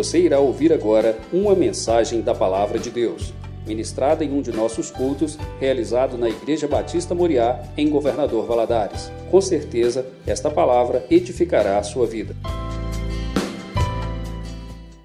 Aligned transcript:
Você 0.00 0.18
irá 0.18 0.40
ouvir 0.40 0.72
agora 0.72 1.20
uma 1.30 1.54
mensagem 1.54 2.22
da 2.22 2.34
Palavra 2.34 2.78
de 2.78 2.88
Deus, 2.88 3.34
ministrada 3.66 4.24
em 4.24 4.32
um 4.32 4.40
de 4.40 4.50
nossos 4.50 4.90
cultos, 4.90 5.36
realizado 5.60 6.16
na 6.16 6.26
Igreja 6.26 6.66
Batista 6.66 7.14
Moriá, 7.14 7.62
em 7.76 7.90
Governador 7.90 8.46
Valadares. 8.46 9.12
Com 9.30 9.42
certeza, 9.42 10.06
esta 10.26 10.50
palavra 10.50 11.04
edificará 11.10 11.78
a 11.78 11.82
sua 11.82 12.06
vida. 12.06 12.34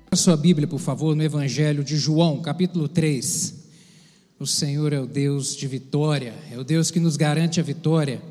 A 0.10 0.16
sua 0.16 0.38
Bíblia, 0.38 0.66
por 0.66 0.80
favor, 0.80 1.14
no 1.14 1.24
Evangelho 1.24 1.84
de 1.84 1.98
João, 1.98 2.42
capítulo 2.42 2.88
3. 2.88 3.54
O 4.40 4.48
Senhor 4.48 4.94
é 4.94 5.00
o 5.02 5.06
Deus 5.06 5.58
de 5.58 5.68
vitória, 5.68 6.34
é 6.50 6.58
o 6.58 6.64
Deus 6.64 6.90
que 6.90 7.02
nos 7.02 7.18
garante 7.18 7.60
a 7.60 7.64
vitória 7.64 8.22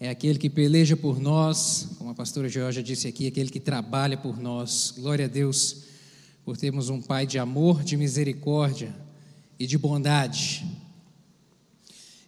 é 0.00 0.08
aquele 0.10 0.38
que 0.38 0.48
peleja 0.48 0.96
por 0.96 1.18
nós, 1.18 1.88
como 1.98 2.10
a 2.10 2.14
pastora 2.14 2.48
Georgia 2.48 2.82
disse 2.82 3.08
aqui, 3.08 3.26
aquele 3.26 3.50
que 3.50 3.58
trabalha 3.58 4.16
por 4.16 4.38
nós. 4.38 4.94
Glória 4.96 5.24
a 5.24 5.28
Deus 5.28 5.82
por 6.44 6.56
termos 6.56 6.88
um 6.88 7.02
Pai 7.02 7.26
de 7.26 7.38
amor, 7.38 7.82
de 7.82 7.96
misericórdia 7.96 8.94
e 9.58 9.66
de 9.66 9.76
bondade. 9.76 10.64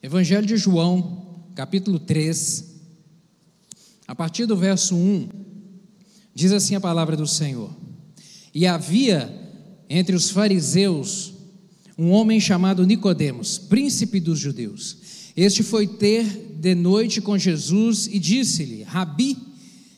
Evangelho 0.02 0.47
de 0.47 0.56
João, 0.56 1.45
capítulo 1.55 2.01
3, 2.01 2.64
a 4.09 4.14
partir 4.16 4.47
do 4.47 4.56
verso 4.56 4.97
1, 4.97 5.28
diz 6.34 6.50
assim 6.50 6.75
a 6.75 6.80
palavra 6.80 7.16
do 7.16 7.27
Senhor: 7.27 7.70
E 8.52 8.66
havia 8.66 9.33
entre 9.89 10.16
os 10.16 10.28
fariseus 10.30 11.34
um 11.97 12.11
homem 12.11 12.41
chamado 12.41 12.84
Nicodemos, 12.84 13.59
príncipe 13.59 14.19
dos 14.19 14.41
judeus. 14.41 15.09
Este 15.40 15.62
foi 15.62 15.86
ter 15.86 16.26
de 16.60 16.74
noite 16.74 17.18
com 17.22 17.38
Jesus 17.38 18.06
e 18.06 18.18
disse-lhe: 18.18 18.82
Rabi, 18.82 19.38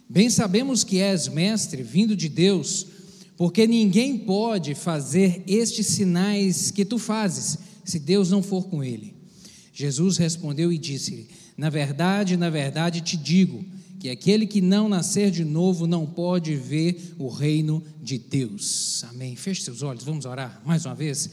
bem 0.09 0.31
sabemos 0.31 0.85
que 0.85 1.01
és 1.01 1.27
mestre, 1.27 1.83
vindo 1.83 2.15
de 2.15 2.29
Deus, 2.29 2.87
porque 3.37 3.67
ninguém 3.67 4.17
pode 4.19 4.77
fazer 4.77 5.43
estes 5.45 5.89
sinais 5.89 6.71
que 6.71 6.85
tu 6.85 6.97
fazes, 6.97 7.59
se 7.85 7.99
Deus 7.99 8.31
não 8.31 8.41
for 8.41 8.69
com 8.69 8.85
ele. 8.85 9.17
Jesus 9.75 10.17
respondeu 10.17 10.73
e 10.73 10.79
disse-lhe: 10.79 11.27
Na 11.57 11.69
verdade, 11.69 12.37
na 12.37 12.49
verdade 12.49 13.01
te 13.01 13.17
digo, 13.17 13.65
que 13.99 14.11
aquele 14.11 14.47
que 14.47 14.61
não 14.61 14.89
nascer 14.89 15.33
de 15.33 15.45
novo 15.45 15.89
não 15.89 16.07
pode 16.07 16.55
ver 16.55 17.17
o 17.19 17.27
reino 17.27 17.83
de 18.01 18.17
Deus. 18.17 19.03
Amém. 19.11 19.35
Feche 19.35 19.63
seus 19.63 19.83
olhos, 19.83 20.05
vamos 20.05 20.25
orar 20.25 20.63
mais 20.65 20.87
uma 20.87 20.95
vez. 20.95 21.29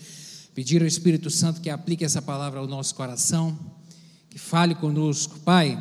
Pedir 0.55 0.81
ao 0.81 0.88
Espírito 0.88 1.29
Santo 1.29 1.61
que 1.61 1.69
aplique 1.69 2.03
essa 2.03 2.23
palavra 2.23 2.59
ao 2.59 2.67
nosso 2.67 2.95
coração 2.95 3.77
fale 4.39 4.73
conosco. 4.73 5.37
Pai, 5.39 5.79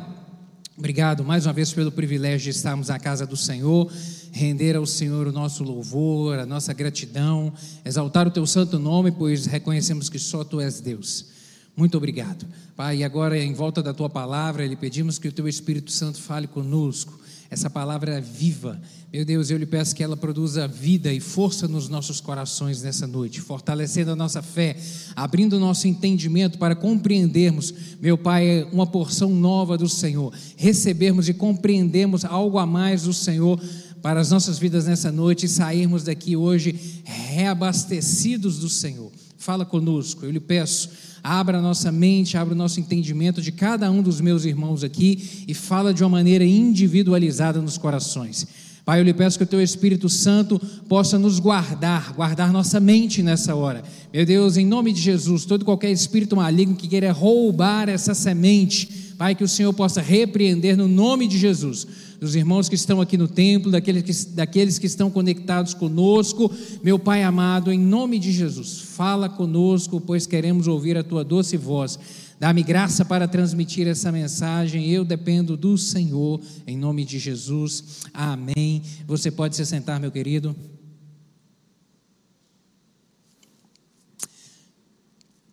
obrigado 0.77 1.23
mais 1.23 1.45
uma 1.47 1.53
vez 1.53 1.73
pelo 1.73 1.91
privilégio 1.91 2.51
de 2.51 2.57
estarmos 2.57 2.89
na 2.89 2.99
casa 2.99 3.25
do 3.25 3.35
Senhor, 3.35 3.91
render 4.31 4.75
ao 4.75 4.85
Senhor 4.85 5.27
o 5.27 5.31
nosso 5.31 5.63
louvor, 5.63 6.37
a 6.37 6.45
nossa 6.45 6.73
gratidão, 6.73 7.51
exaltar 7.83 8.27
o 8.27 8.31
teu 8.31 8.45
santo 8.45 8.77
nome, 8.77 9.11
pois 9.11 9.45
reconhecemos 9.45 10.09
que 10.09 10.19
só 10.19 10.43
tu 10.43 10.59
és 10.59 10.79
Deus. 10.81 11.27
Muito 11.75 11.97
obrigado. 11.97 12.45
Pai, 12.75 12.97
e 12.97 13.03
agora 13.03 13.37
em 13.37 13.53
volta 13.53 13.81
da 13.81 13.93
tua 13.93 14.09
palavra, 14.09 14.67
lhe 14.67 14.75
pedimos 14.75 15.17
que 15.17 15.27
o 15.27 15.31
teu 15.31 15.47
Espírito 15.47 15.91
Santo 15.91 16.21
fale 16.21 16.45
conosco. 16.45 17.18
Essa 17.51 17.67
palavra 17.67 18.21
viva, 18.21 18.79
meu 19.11 19.25
Deus, 19.25 19.49
eu 19.49 19.57
lhe 19.57 19.65
peço 19.65 19.95
que 19.95 20.03
ela 20.03 20.15
produza 20.15 20.67
vida 20.67 21.11
e 21.11 21.19
força 21.19 21.67
nos 21.67 21.89
nossos 21.89 22.21
corações 22.21 22.83
nessa 22.83 23.07
noite, 23.07 23.41
fortalecendo 23.41 24.11
a 24.11 24.15
nossa 24.15 24.39
fé, 24.43 24.77
abrindo 25.15 25.53
o 25.53 25.59
nosso 25.59 25.87
entendimento 25.87 26.59
para 26.59 26.75
compreendermos, 26.75 27.73
meu 27.99 28.19
Pai, 28.19 28.67
uma 28.71 28.85
porção 28.85 29.31
nova 29.31 29.75
do 29.79 29.89
Senhor, 29.89 30.31
recebermos 30.55 31.27
e 31.27 31.33
compreendermos 31.33 32.23
algo 32.23 32.59
a 32.59 32.67
mais 32.67 33.03
do 33.03 33.13
Senhor 33.13 33.59
para 33.99 34.19
as 34.19 34.29
nossas 34.29 34.59
vidas 34.59 34.85
nessa 34.85 35.11
noite 35.11 35.47
e 35.47 35.49
sairmos 35.49 36.03
daqui 36.03 36.35
hoje 36.35 37.01
reabastecidos 37.03 38.59
do 38.59 38.69
Senhor. 38.69 39.11
Fala 39.39 39.65
conosco, 39.65 40.25
eu 40.25 40.31
lhe 40.31 40.39
peço, 40.39 40.89
abra 41.23 41.59
a 41.59 41.61
nossa 41.61 41.93
mente, 41.93 42.37
abra 42.37 42.53
o 42.53 42.57
nosso 42.57 42.77
entendimento 42.81 43.41
de 43.41 43.53
cada 43.53 43.89
um 43.89 44.01
dos 44.01 44.19
meus 44.19 44.43
irmãos 44.43 44.83
aqui 44.83 45.45
e 45.47 45.53
fala 45.53 45.93
de 45.93 46.03
uma 46.03 46.09
maneira 46.09 46.43
individualizada 46.43 47.61
nos 47.61 47.77
corações. 47.77 48.45
Pai, 48.83 48.99
eu 48.99 49.03
lhe 49.03 49.13
peço 49.13 49.37
que 49.37 49.45
o 49.45 49.47
teu 49.47 49.61
Espírito 49.61 50.09
Santo 50.09 50.59
possa 50.89 51.17
nos 51.17 51.39
guardar, 51.39 52.11
guardar 52.13 52.51
nossa 52.51 52.81
mente 52.81 53.23
nessa 53.23 53.55
hora. 53.55 53.81
Meu 54.13 54.25
Deus, 54.25 54.57
em 54.57 54.65
nome 54.65 54.91
de 54.91 54.99
Jesus, 54.99 55.45
todo 55.45 55.63
qualquer 55.63 55.91
espírito 55.91 56.35
maligno 56.35 56.75
que 56.75 56.89
queira 56.89 57.13
roubar 57.13 57.87
essa 57.87 58.13
semente, 58.13 59.13
Pai, 59.17 59.35
que 59.35 59.43
o 59.43 59.47
Senhor 59.47 59.71
possa 59.73 60.01
repreender 60.01 60.75
no 60.75 60.87
nome 60.87 61.27
de 61.27 61.37
Jesus. 61.37 61.87
Dos 62.19 62.35
irmãos 62.35 62.67
que 62.67 62.75
estão 62.75 62.99
aqui 62.99 63.17
no 63.17 63.27
templo, 63.27 63.71
daqueles 63.71 64.03
que, 64.03 64.29
daqueles 64.35 64.77
que 64.77 64.87
estão 64.87 65.09
conectados 65.09 65.73
conosco, 65.73 66.51
meu 66.83 66.99
Pai 66.99 67.23
amado, 67.23 67.71
em 67.71 67.79
nome 67.79 68.19
de 68.19 68.31
Jesus, 68.31 68.81
fala 68.81 69.29
conosco, 69.29 70.01
pois 70.01 70.25
queremos 70.27 70.67
ouvir 70.67 70.97
a 70.97 71.03
tua 71.03 71.23
doce 71.23 71.55
voz 71.55 71.97
Dá-me 72.39 72.63
graça 72.63 73.03
para 73.03 73.27
transmitir 73.27 73.85
essa 73.85 74.13
mensagem. 74.13 74.89
Eu 74.89 75.03
dependo 75.03 75.57
do 75.57 75.77
Senhor, 75.77 76.39
em 76.65 76.77
nome 76.77 77.03
de 77.03 77.19
Jesus. 77.19 78.03
Amém. 78.13 78.81
Você 79.05 79.29
pode 79.29 79.57
se 79.57 79.65
sentar, 79.65 79.99
meu 79.99 80.09
querido. 80.09 80.55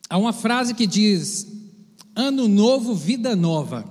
Há 0.09 0.16
uma 0.16 0.33
frase 0.33 0.75
que 0.75 0.87
diz: 0.87 1.48
Ano 2.15 2.47
novo, 2.47 2.94
vida 2.94 3.34
nova. 3.34 3.84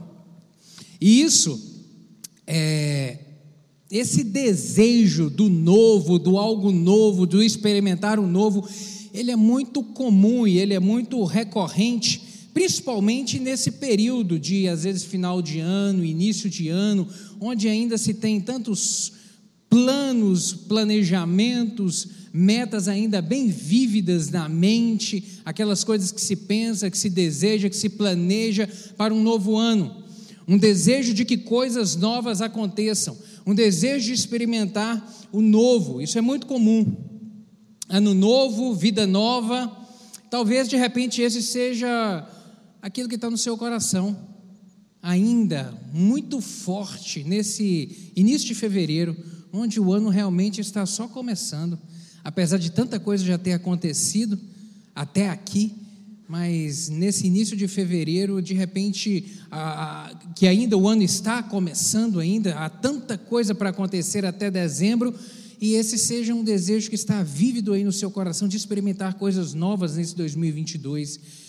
E 1.02 1.22
isso 1.22 1.75
é 2.48 3.20
esse 3.90 4.24
desejo 4.24 5.30
do 5.30 5.50
novo, 5.50 6.18
do 6.18 6.38
algo 6.38 6.72
novo, 6.72 7.26
do 7.26 7.42
experimentar 7.42 8.20
o 8.20 8.28
novo, 8.28 8.68
ele 9.14 9.32
é 9.32 9.36
muito 9.36 9.84
comum 9.84 10.48
e 10.48 10.58
ele 10.58 10.74
é 10.74 10.80
muito 10.80 11.24
recorrente 11.24 12.36
principalmente 12.56 13.38
nesse 13.38 13.70
período 13.70 14.40
de, 14.40 14.70
às 14.70 14.86
vezes, 14.86 15.04
final 15.04 15.42
de 15.42 15.60
ano, 15.60 16.06
início 16.06 16.50
de 16.50 16.70
ano, 16.70 17.06
onde 17.38 17.68
ainda 17.68 17.98
se 17.98 18.14
tem 18.14 18.40
tantos 18.40 19.12
planos, 19.70 20.54
planejamentos, 20.54 22.08
metas 22.32 22.88
ainda 22.88 23.22
bem 23.22 23.50
vívidas 23.50 24.30
na 24.30 24.48
mente, 24.48 25.42
aquelas 25.44 25.84
coisas 25.84 26.14
que 26.14 26.22
se 26.22 26.38
pensa, 26.38 26.90
que 26.90 26.98
se 26.98 27.10
deseja, 27.10 27.70
que 27.70 27.76
se 27.76 27.90
planeja 27.90 28.70
para 28.96 29.14
um 29.14 29.22
novo 29.22 29.58
ano. 29.58 30.05
Um 30.48 30.58
desejo 30.58 31.14
de 31.14 31.26
que 31.26 31.38
coisas 31.38 31.96
novas 31.96 32.42
aconteçam, 32.42 33.18
um 33.46 33.56
desejo 33.56 34.06
de 34.06 34.14
experimentar 34.14 35.04
o 35.32 35.42
novo, 35.42 36.02
isso 36.02 36.18
é 36.18 36.22
muito 36.22 36.46
comum. 36.46 36.96
Ano 37.90 38.14
novo, 38.14 38.74
vida 38.74 39.08
nova, 39.08 39.72
talvez 40.30 40.68
de 40.68 40.76
repente 40.76 41.22
esse 41.22 41.42
seja 41.42 42.28
aquilo 42.82 43.10
que 43.10 43.16
está 43.16 43.30
no 43.30 43.38
seu 43.38 43.58
coração, 43.58 44.16
ainda 45.02 45.74
muito 45.94 46.42
forte 46.42 47.24
nesse 47.24 48.12
início 48.16 48.48
de 48.48 48.56
fevereiro, 48.56 49.16
onde 49.52 49.80
o 49.80 49.94
ano 49.94 50.10
realmente 50.10 50.62
está 50.62 50.86
só 50.86 51.08
começando, 51.08 51.80
apesar 52.24 52.58
de 52.58 52.72
tanta 52.72 53.00
coisa 53.00 53.24
já 53.24 53.38
ter 53.38 53.54
acontecido 53.54 54.40
até 54.96 55.30
aqui, 55.30 55.74
mas 56.28 56.90
nesse 56.90 57.28
início 57.28 57.56
de 57.56 57.68
fevereiro, 57.68 58.42
de 58.42 58.54
repente, 58.54 59.34
a, 59.52 60.08
a, 60.08 60.16
que 60.34 60.48
ainda 60.48 60.78
o 60.78 60.88
ano 60.88 61.04
está 61.04 61.44
começando 61.44 62.20
ainda, 62.20 62.56
há 62.56 62.70
tanta 62.70 63.18
coisa 63.18 63.54
para 63.54 63.70
acontecer 63.70 64.26
até 64.26 64.50
dezembro, 64.50 65.14
e 65.62 65.76
esse 65.76 65.98
seja 65.98 66.34
um 66.34 66.44
desejo 66.44 66.90
que 66.90 66.96
está 66.96 67.24
vívido 67.24 67.74
aí 67.74 67.84
no 67.84 67.92
seu 67.92 68.12
coração 68.12 68.48
de 68.48 68.58
experimentar 68.58 69.14
coisas 69.16 69.54
novas 69.54 69.96
nesse 69.96 70.16
2022 70.16 71.46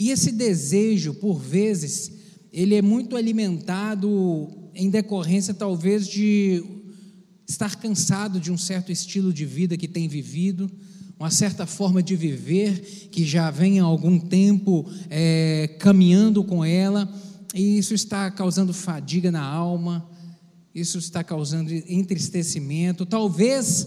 e 0.00 0.08
esse 0.08 0.32
desejo, 0.32 1.12
por 1.12 1.38
vezes, 1.38 2.10
ele 2.50 2.74
é 2.74 2.80
muito 2.80 3.16
alimentado 3.16 4.48
em 4.74 4.88
decorrência 4.88 5.52
talvez 5.52 6.08
de 6.08 6.64
estar 7.46 7.76
cansado 7.76 8.40
de 8.40 8.50
um 8.50 8.56
certo 8.56 8.90
estilo 8.90 9.30
de 9.30 9.44
vida 9.44 9.76
que 9.76 9.86
tem 9.86 10.08
vivido, 10.08 10.70
uma 11.20 11.30
certa 11.30 11.66
forma 11.66 12.02
de 12.02 12.16
viver 12.16 13.08
que 13.12 13.26
já 13.26 13.50
vem 13.50 13.78
há 13.78 13.84
algum 13.84 14.18
tempo 14.18 14.90
é, 15.10 15.76
caminhando 15.78 16.42
com 16.42 16.64
ela, 16.64 17.06
e 17.54 17.76
isso 17.76 17.92
está 17.92 18.30
causando 18.30 18.72
fadiga 18.72 19.30
na 19.30 19.42
alma, 19.42 20.08
isso 20.74 20.96
está 20.96 21.22
causando 21.22 21.70
entristecimento, 21.70 23.04
talvez 23.04 23.86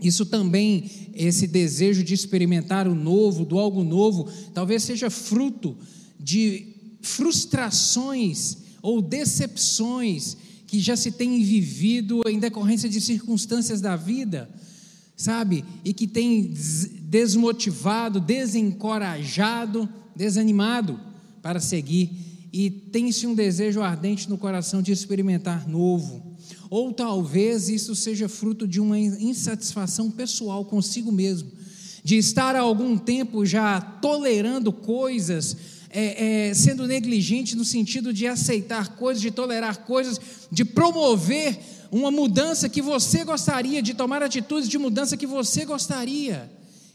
isso 0.00 0.24
também, 0.24 0.90
esse 1.12 1.46
desejo 1.46 2.02
de 2.02 2.14
experimentar 2.14 2.88
o 2.88 2.94
novo, 2.94 3.44
do 3.44 3.58
algo 3.58 3.84
novo, 3.84 4.26
talvez 4.54 4.82
seja 4.82 5.10
fruto 5.10 5.76
de 6.18 6.74
frustrações 7.02 8.56
ou 8.80 9.02
decepções 9.02 10.38
que 10.66 10.80
já 10.80 10.96
se 10.96 11.12
tem 11.12 11.42
vivido 11.42 12.22
em 12.26 12.38
decorrência 12.38 12.88
de 12.88 13.00
circunstâncias 13.00 13.82
da 13.82 13.94
vida, 13.94 14.48
sabe? 15.16 15.64
E 15.84 15.92
que 15.92 16.06
tem 16.06 16.52
desmotivado, 17.02 18.20
desencorajado, 18.20 19.88
desanimado 20.14 21.00
para 21.42 21.60
seguir. 21.60 22.10
E 22.52 22.70
tem-se 22.70 23.26
um 23.26 23.34
desejo 23.34 23.82
ardente 23.82 24.28
no 24.28 24.38
coração 24.38 24.82
de 24.82 24.92
experimentar 24.92 25.68
novo 25.68 26.36
ou 26.70 26.92
talvez 26.92 27.68
isso 27.68 27.94
seja 27.94 28.28
fruto 28.28 28.66
de 28.66 28.80
uma 28.80 28.98
insatisfação 28.98 30.10
pessoal 30.10 30.64
consigo 30.64 31.12
mesmo, 31.12 31.50
de 32.02 32.16
estar 32.16 32.54
há 32.56 32.60
algum 32.60 32.96
tempo 32.96 33.44
já 33.44 33.80
tolerando 33.80 34.72
coisas, 34.72 35.56
é, 35.90 36.48
é, 36.48 36.54
sendo 36.54 36.86
negligente 36.86 37.56
no 37.56 37.64
sentido 37.64 38.12
de 38.12 38.26
aceitar 38.26 38.96
coisas, 38.96 39.22
de 39.22 39.30
tolerar 39.30 39.78
coisas, 39.84 40.20
de 40.50 40.64
promover 40.64 41.58
uma 41.90 42.10
mudança 42.10 42.68
que 42.68 42.82
você 42.82 43.24
gostaria, 43.24 43.82
de 43.82 43.94
tomar 43.94 44.22
atitudes 44.22 44.68
de 44.68 44.78
mudança 44.78 45.16
que 45.16 45.26
você 45.26 45.64
gostaria. 45.64 46.50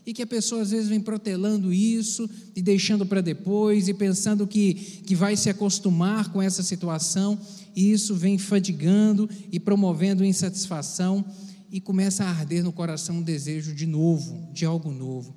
E 0.06 0.14
que 0.14 0.24
a 0.24 0.28
pessoa 0.28 0.64
às 0.64 0.72
vezes 0.72 0.90
vem 0.90 1.00
protelando 1.00 1.72
isso 1.72 2.28
e 2.56 2.62
deixando 2.62 3.06
para 3.06 3.22
depois 3.22 3.88
e 3.88 3.94
pensando 3.94 4.48
que, 4.48 4.74
que 4.74 5.16
vai 5.16 5.38
se 5.38 5.48
acostumar 5.48 6.32
com 6.32 6.42
essa 6.42 6.64
situação, 6.64 7.40
e 7.76 7.92
isso 7.92 8.16
vem 8.16 8.38
fadigando 8.38 9.30
e 9.52 9.60
promovendo 9.60 10.26
insatisfação 10.26 11.24
e 11.72 11.80
começa 11.80 12.24
a 12.24 12.30
arder 12.30 12.64
no 12.64 12.72
coração 12.74 13.18
um 13.18 13.22
desejo 13.22 13.74
de 13.74 13.86
novo, 13.86 14.50
de 14.52 14.66
algo 14.66 14.92
novo. 14.92 15.36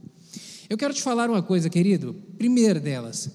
Eu 0.68 0.78
quero 0.78 0.94
te 0.94 1.02
falar 1.02 1.28
uma 1.28 1.42
coisa, 1.42 1.68
querido. 1.68 2.14
Primeira 2.36 2.80
delas, 2.80 3.30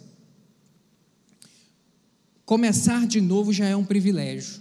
começar 2.49 3.05
de 3.05 3.21
novo 3.21 3.53
já 3.53 3.67
é 3.67 3.75
um 3.75 3.85
privilégio. 3.85 4.59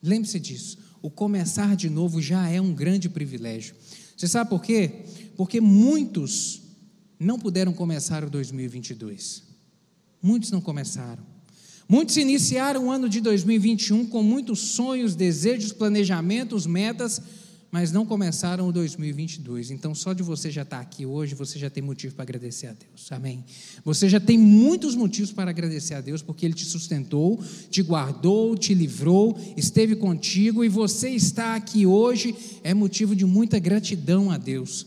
Lembre-se 0.00 0.38
disso. 0.38 0.78
O 1.02 1.10
começar 1.10 1.74
de 1.74 1.90
novo 1.90 2.22
já 2.22 2.48
é 2.48 2.60
um 2.60 2.72
grande 2.72 3.08
privilégio. 3.08 3.74
Você 4.16 4.28
sabe 4.28 4.48
por 4.48 4.62
quê? 4.62 5.00
Porque 5.36 5.60
muitos 5.60 6.62
não 7.18 7.36
puderam 7.36 7.72
começar 7.72 8.22
o 8.22 8.30
2022. 8.30 9.42
Muitos 10.22 10.52
não 10.52 10.60
começaram. 10.60 11.26
Muitos 11.88 12.16
iniciaram 12.16 12.86
o 12.86 12.92
ano 12.92 13.08
de 13.08 13.20
2021 13.20 14.06
com 14.06 14.22
muitos 14.22 14.60
sonhos, 14.60 15.16
desejos, 15.16 15.72
planejamentos, 15.72 16.64
metas, 16.64 17.20
mas 17.72 17.90
não 17.90 18.04
começaram 18.04 18.68
o 18.68 18.72
2022. 18.72 19.70
Então, 19.70 19.94
só 19.94 20.12
de 20.12 20.22
você 20.22 20.50
já 20.50 20.60
estar 20.60 20.78
aqui 20.78 21.06
hoje, 21.06 21.34
você 21.34 21.58
já 21.58 21.70
tem 21.70 21.82
motivo 21.82 22.14
para 22.14 22.24
agradecer 22.24 22.66
a 22.66 22.74
Deus. 22.74 23.10
Amém? 23.10 23.42
Você 23.82 24.10
já 24.10 24.20
tem 24.20 24.36
muitos 24.36 24.94
motivos 24.94 25.32
para 25.32 25.50
agradecer 25.50 25.94
a 25.94 26.02
Deus, 26.02 26.20
porque 26.20 26.44
Ele 26.44 26.52
te 26.52 26.66
sustentou, 26.66 27.42
te 27.70 27.80
guardou, 27.80 28.58
te 28.58 28.74
livrou, 28.74 29.38
esteve 29.56 29.96
contigo 29.96 30.62
e 30.62 30.68
você 30.68 31.08
está 31.08 31.54
aqui 31.54 31.86
hoje 31.86 32.36
é 32.62 32.74
motivo 32.74 33.16
de 33.16 33.24
muita 33.24 33.58
gratidão 33.58 34.30
a 34.30 34.36
Deus. 34.36 34.86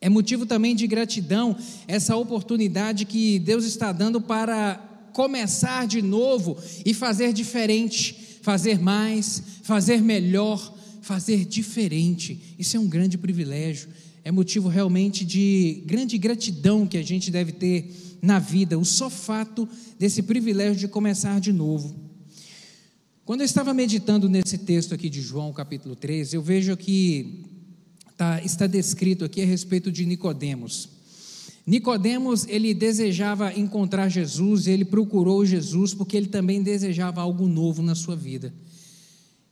É 0.00 0.08
motivo 0.08 0.46
também 0.46 0.74
de 0.74 0.86
gratidão 0.86 1.54
essa 1.86 2.16
oportunidade 2.16 3.04
que 3.04 3.38
Deus 3.38 3.66
está 3.66 3.92
dando 3.92 4.18
para 4.18 4.76
começar 5.12 5.86
de 5.86 6.00
novo 6.00 6.56
e 6.86 6.94
fazer 6.94 7.34
diferente, 7.34 8.38
fazer 8.40 8.78
mais, 8.78 9.42
fazer 9.62 10.00
melhor 10.00 10.74
fazer 11.06 11.44
diferente. 11.44 12.56
Isso 12.58 12.76
é 12.76 12.80
um 12.80 12.88
grande 12.88 13.16
privilégio, 13.16 13.88
é 14.24 14.32
motivo 14.32 14.68
realmente 14.68 15.24
de 15.24 15.84
grande 15.86 16.18
gratidão 16.18 16.84
que 16.84 16.98
a 16.98 17.02
gente 17.02 17.30
deve 17.30 17.52
ter 17.52 18.18
na 18.20 18.40
vida, 18.40 18.76
o 18.76 18.84
só 18.84 19.08
fato 19.08 19.68
desse 19.96 20.20
privilégio 20.20 20.74
de 20.74 20.88
começar 20.88 21.40
de 21.40 21.52
novo. 21.52 21.94
Quando 23.24 23.42
eu 23.42 23.44
estava 23.44 23.72
meditando 23.72 24.28
nesse 24.28 24.58
texto 24.58 24.94
aqui 24.94 25.08
de 25.08 25.22
João, 25.22 25.52
capítulo 25.52 25.94
13, 25.94 26.34
eu 26.34 26.42
vejo 26.42 26.76
que 26.76 27.44
tá, 28.16 28.42
está 28.42 28.66
descrito 28.66 29.24
aqui 29.24 29.40
a 29.42 29.46
respeito 29.46 29.92
de 29.92 30.04
Nicodemos. 30.04 30.88
Nicodemos, 31.64 32.48
ele 32.48 32.74
desejava 32.74 33.52
encontrar 33.52 34.08
Jesus, 34.08 34.66
ele 34.66 34.84
procurou 34.84 35.46
Jesus 35.46 35.94
porque 35.94 36.16
ele 36.16 36.26
também 36.26 36.64
desejava 36.64 37.20
algo 37.20 37.46
novo 37.46 37.80
na 37.80 37.94
sua 37.94 38.16
vida. 38.16 38.52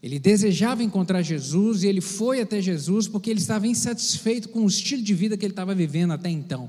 Ele 0.04 0.18
desejava 0.18 0.82
encontrar 0.82 1.22
Jesus 1.22 1.82
e 1.82 1.86
ele 1.86 2.02
foi 2.02 2.38
até 2.38 2.60
Jesus 2.60 3.08
porque 3.08 3.30
ele 3.30 3.40
estava 3.40 3.66
insatisfeito 3.66 4.50
com 4.50 4.62
o 4.62 4.66
estilo 4.66 5.00
de 5.00 5.14
vida 5.14 5.34
que 5.34 5.46
ele 5.46 5.52
estava 5.52 5.74
vivendo 5.74 6.12
até 6.12 6.28
então. 6.28 6.68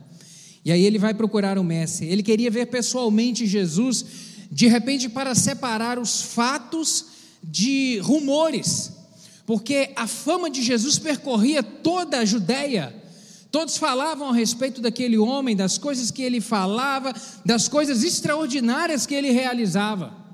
E 0.64 0.72
aí 0.72 0.86
ele 0.86 0.98
vai 0.98 1.14
procurar 1.14 1.58
o 1.58 1.64
Mestre. 1.64 2.08
Ele 2.08 2.24
queria 2.24 2.50
ver 2.50 2.68
pessoalmente 2.68 3.46
Jesus, 3.46 4.06
de 4.50 4.68
repente, 4.68 5.10
para 5.10 5.36
separar 5.36 6.00
os 6.00 6.22
fatos 6.22 7.08
de 7.44 8.00
rumores, 8.00 8.94
porque 9.46 9.92
a 9.98 10.08
fama 10.08 10.50
de 10.50 10.62
Jesus 10.62 10.98
percorria 10.98 11.62
toda 11.62 12.20
a 12.20 12.26
Judéia. 12.26 12.96
Todos 13.52 13.76
falavam 13.76 14.30
a 14.30 14.34
respeito 14.34 14.80
daquele 14.80 15.18
homem, 15.18 15.58
das 15.58 15.78
coisas 15.78 16.10
que 16.10 16.22
ele 16.22 16.40
falava, 16.40 17.14
das 17.44 17.68
coisas 17.68 18.02
extraordinárias 18.02 19.06
que 19.06 19.14
ele 19.14 19.32
realizava. 19.32 20.25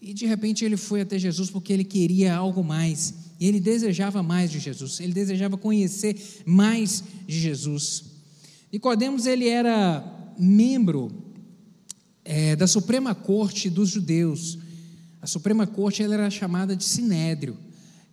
E 0.00 0.14
de 0.14 0.26
repente 0.26 0.64
ele 0.64 0.76
foi 0.76 1.02
até 1.02 1.18
Jesus 1.18 1.50
porque 1.50 1.72
ele 1.72 1.84
queria 1.84 2.34
algo 2.34 2.64
mais. 2.64 3.14
E 3.38 3.46
ele 3.46 3.60
desejava 3.60 4.22
mais 4.22 4.50
de 4.50 4.58
Jesus. 4.58 4.98
Ele 5.00 5.12
desejava 5.12 5.56
conhecer 5.56 6.42
mais 6.46 7.04
de 7.26 7.38
Jesus. 7.38 8.04
Nicodemos 8.72 9.26
ele 9.26 9.48
era 9.48 10.32
membro 10.38 11.10
é, 12.24 12.56
da 12.56 12.66
Suprema 12.66 13.14
Corte 13.14 13.68
dos 13.68 13.90
Judeus. 13.90 14.58
A 15.20 15.26
Suprema 15.26 15.66
Corte 15.66 16.02
ela 16.02 16.14
era 16.14 16.30
chamada 16.30 16.74
de 16.74 16.84
Sinédrio. 16.84 17.56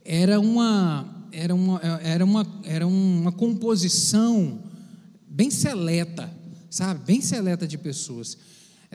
Era 0.03 0.39
uma 0.39 1.13
era 1.31 1.53
uma 1.53 1.79
era 2.01 2.25
uma 2.25 2.61
era 2.63 2.87
uma 2.87 3.31
composição 3.31 4.63
bem 5.27 5.51
seleta, 5.51 6.33
sabe, 6.69 7.05
bem 7.05 7.21
seleta 7.21 7.67
de 7.67 7.77
pessoas. 7.77 8.37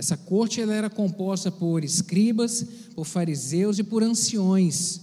Essa 0.03 0.17
corte 0.17 0.61
ela 0.61 0.75
era 0.75 0.91
composta 0.91 1.49
por 1.49 1.85
escribas, 1.85 2.67
por 2.93 3.05
fariseus 3.05 3.79
e 3.79 3.85
por 3.85 4.03
anciões. 4.03 5.01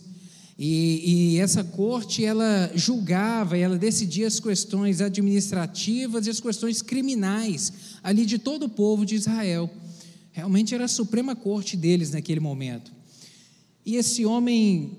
E, 0.57 1.35
e, 1.35 1.39
essa 1.39 1.63
corte 1.63 2.25
ela 2.25 2.69
julgava, 2.75 3.57
ela 3.57 3.77
decidia 3.77 4.27
as 4.27 4.41
questões 4.41 4.99
administrativas 4.99 6.27
e 6.27 6.29
as 6.29 6.41
questões 6.41 6.81
criminais 6.81 7.71
ali 8.03 8.25
de 8.25 8.37
todo 8.37 8.63
o 8.63 8.69
povo 8.69 9.05
de 9.05 9.15
Israel. 9.15 9.69
Realmente 10.33 10.75
era 10.75 10.83
a 10.83 10.89
suprema 10.89 11.33
corte 11.33 11.77
deles 11.77 12.11
naquele 12.11 12.41
momento. 12.41 12.91
E 13.85 13.95
esse 13.95 14.25
homem 14.25 14.97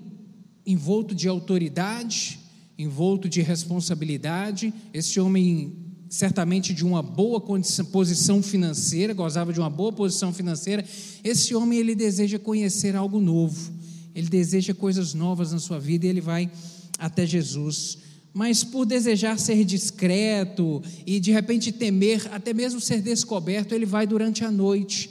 envolto 0.65 1.13
de 1.13 1.27
autoridade, 1.27 2.39
envolto 2.75 3.29
de 3.29 3.43
responsabilidade, 3.43 4.73
esse 4.91 5.19
homem 5.19 5.80
certamente 6.11 6.73
de 6.73 6.85
uma 6.85 7.01
boa 7.01 7.39
condição, 7.39 7.85
posição 7.85 8.43
financeira, 8.43 9.13
gozava 9.13 9.53
de 9.53 9.61
uma 9.61 9.69
boa 9.69 9.93
posição 9.93 10.33
financeira. 10.33 10.83
Esse 11.23 11.55
homem 11.55 11.79
ele 11.79 11.95
deseja 11.95 12.37
conhecer 12.37 12.97
algo 12.97 13.21
novo, 13.21 13.71
ele 14.13 14.27
deseja 14.27 14.73
coisas 14.73 15.13
novas 15.13 15.53
na 15.53 15.59
sua 15.59 15.79
vida 15.79 16.05
e 16.05 16.09
ele 16.09 16.19
vai 16.19 16.51
até 16.99 17.25
Jesus. 17.25 17.97
Mas 18.33 18.61
por 18.61 18.85
desejar 18.85 19.39
ser 19.39 19.63
discreto 19.63 20.83
e 21.07 21.17
de 21.17 21.31
repente 21.31 21.71
temer, 21.71 22.27
até 22.33 22.53
mesmo 22.53 22.81
ser 22.81 23.01
descoberto, 23.01 23.73
ele 23.73 23.85
vai 23.85 24.05
durante 24.05 24.43
a 24.43 24.51
noite, 24.51 25.09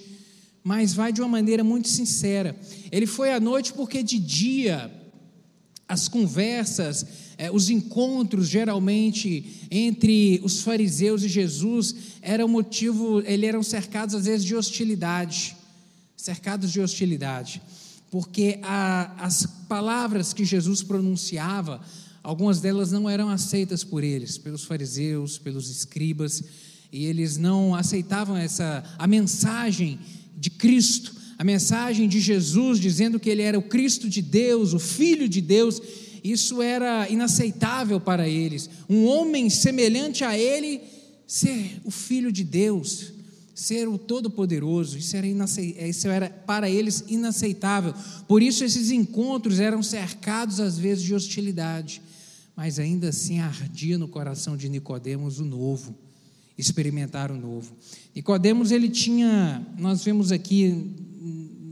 mas 0.62 0.92
vai 0.92 1.14
de 1.14 1.22
uma 1.22 1.28
maneira 1.28 1.64
muito 1.64 1.88
sincera. 1.88 2.54
Ele 2.92 3.06
foi 3.06 3.32
à 3.32 3.40
noite 3.40 3.72
porque 3.72 4.02
de 4.02 4.18
dia 4.18 4.99
as 5.90 6.06
conversas, 6.06 7.04
eh, 7.36 7.50
os 7.50 7.68
encontros 7.68 8.48
geralmente 8.48 9.66
entre 9.68 10.40
os 10.44 10.62
fariseus 10.62 11.24
e 11.24 11.28
Jesus 11.28 11.96
eram 12.22 12.46
motivo, 12.46 13.20
eles 13.26 13.48
eram 13.48 13.60
cercados 13.60 14.14
às 14.14 14.24
vezes 14.24 14.46
de 14.46 14.54
hostilidade, 14.54 15.56
cercados 16.16 16.70
de 16.70 16.80
hostilidade, 16.80 17.60
porque 18.08 18.60
a, 18.62 19.16
as 19.18 19.46
palavras 19.68 20.32
que 20.32 20.44
Jesus 20.44 20.80
pronunciava, 20.80 21.80
algumas 22.22 22.60
delas 22.60 22.92
não 22.92 23.10
eram 23.10 23.28
aceitas 23.28 23.82
por 23.82 24.04
eles, 24.04 24.38
pelos 24.38 24.62
fariseus, 24.62 25.38
pelos 25.38 25.68
escribas, 25.68 26.40
e 26.92 27.04
eles 27.04 27.36
não 27.36 27.74
aceitavam 27.74 28.36
essa 28.36 28.84
a 28.96 29.08
mensagem 29.08 29.98
de 30.38 30.50
Cristo 30.50 31.19
a 31.40 31.44
mensagem 31.44 32.06
de 32.06 32.20
Jesus 32.20 32.78
dizendo 32.78 33.18
que 33.18 33.30
ele 33.30 33.40
era 33.40 33.58
o 33.58 33.62
Cristo 33.62 34.10
de 34.10 34.20
Deus, 34.20 34.74
o 34.74 34.78
Filho 34.78 35.26
de 35.26 35.40
Deus, 35.40 35.80
isso 36.22 36.60
era 36.60 37.08
inaceitável 37.08 37.98
para 37.98 38.28
eles. 38.28 38.68
Um 38.86 39.06
homem 39.06 39.48
semelhante 39.48 40.22
a 40.22 40.36
ele 40.38 40.82
ser 41.26 41.80
o 41.82 41.90
Filho 41.90 42.30
de 42.30 42.44
Deus, 42.44 43.14
ser 43.54 43.88
o 43.88 43.96
Todo-Poderoso, 43.96 44.98
isso, 44.98 45.16
era 45.16 45.26
isso 45.26 46.08
era 46.08 46.28
para 46.28 46.68
eles 46.68 47.04
inaceitável. 47.08 47.94
Por 48.28 48.42
isso, 48.42 48.62
esses 48.62 48.90
encontros 48.90 49.60
eram 49.60 49.82
cercados 49.82 50.60
às 50.60 50.76
vezes 50.76 51.02
de 51.02 51.14
hostilidade, 51.14 52.02
mas 52.54 52.78
ainda 52.78 53.08
assim 53.08 53.38
ardia 53.38 53.96
no 53.96 54.08
coração 54.08 54.58
de 54.58 54.68
Nicodemos 54.68 55.40
o 55.40 55.44
novo 55.46 55.94
experimentar 56.58 57.30
o 57.32 57.38
novo. 57.38 57.72
Nicodemos 58.14 58.70
ele 58.70 58.90
tinha, 58.90 59.66
nós 59.78 60.04
vemos 60.04 60.30
aqui 60.30 61.08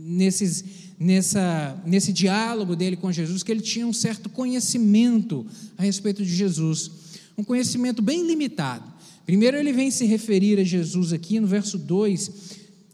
nesses, 0.09 0.65
nessa, 0.99 1.81
nesse 1.87 2.13
diálogo 2.13 2.75
dele 2.75 2.97
com 2.97 3.13
Jesus 3.13 3.43
que 3.43 3.53
ele 3.53 3.61
tinha 3.61 3.87
um 3.87 3.93
certo 3.93 4.29
conhecimento 4.31 5.47
a 5.77 5.83
respeito 5.83 6.25
de 6.25 6.35
Jesus, 6.35 6.91
um 7.37 7.45
conhecimento 7.45 8.01
bem 8.01 8.27
limitado. 8.27 8.85
Primeiro, 9.27 9.59
ele 9.59 9.73
vem 9.73 9.91
se 9.91 10.07
referir 10.07 10.59
a 10.59 10.65
Jesus 10.65 11.13
aqui 11.13 11.39
no 11.39 11.47
verso 11.47 11.77
2. 11.77 12.31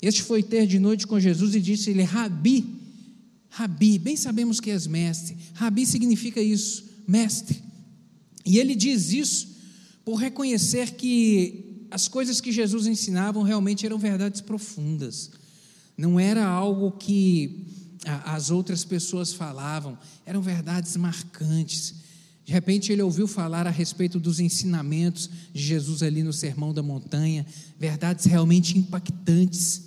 Este 0.02 0.22
foi 0.22 0.42
ter 0.42 0.66
de 0.66 0.80
noite 0.80 1.06
com 1.06 1.18
Jesus 1.20 1.54
e 1.54 1.60
disse-lhe: 1.60 2.02
Rabi, 2.02 2.64
Rabi, 3.48 3.98
bem 4.00 4.16
sabemos 4.16 4.58
que 4.58 4.70
és 4.70 4.86
mestre. 4.86 5.36
Rabi 5.54 5.86
significa 5.86 6.40
isso, 6.42 6.84
mestre. 7.06 7.62
E 8.44 8.58
ele 8.58 8.74
diz 8.74 9.12
isso 9.12 9.54
por 10.04 10.16
reconhecer 10.16 10.90
que 10.96 11.86
as 11.90 12.08
coisas 12.08 12.40
que 12.40 12.50
Jesus 12.50 12.88
ensinava 12.88 13.42
realmente 13.46 13.86
eram 13.86 13.96
verdades 13.96 14.40
profundas. 14.40 15.30
Não 15.96 16.18
era 16.18 16.44
algo 16.44 16.92
que 16.92 17.66
as 18.24 18.50
outras 18.50 18.84
pessoas 18.84 19.32
falavam, 19.32 19.98
eram 20.26 20.42
verdades 20.42 20.96
marcantes. 20.96 21.94
De 22.44 22.52
repente 22.52 22.92
ele 22.92 23.02
ouviu 23.02 23.26
falar 23.26 23.66
a 23.66 23.70
respeito 23.70 24.20
dos 24.20 24.38
ensinamentos 24.38 25.30
de 25.52 25.62
Jesus 25.62 26.02
ali 26.02 26.22
no 26.22 26.32
Sermão 26.32 26.74
da 26.74 26.82
Montanha, 26.82 27.46
verdades 27.78 28.26
realmente 28.26 28.78
impactantes. 28.78 29.82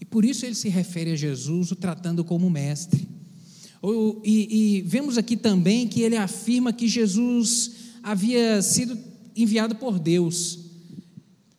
E 0.00 0.04
por 0.04 0.24
isso 0.24 0.46
ele 0.46 0.54
se 0.54 0.68
refere 0.68 1.12
a 1.12 1.16
Jesus, 1.16 1.70
o 1.70 1.76
tratando 1.76 2.24
como 2.24 2.48
mestre. 2.48 3.08
E, 4.24 4.78
e 4.78 4.82
vemos 4.82 5.18
aqui 5.18 5.36
também 5.36 5.88
que 5.88 6.00
ele 6.02 6.16
afirma 6.16 6.72
que 6.72 6.88
Jesus 6.88 7.72
havia 8.02 8.62
sido 8.62 8.96
enviado 9.36 9.74
por 9.74 9.98
Deus, 9.98 10.61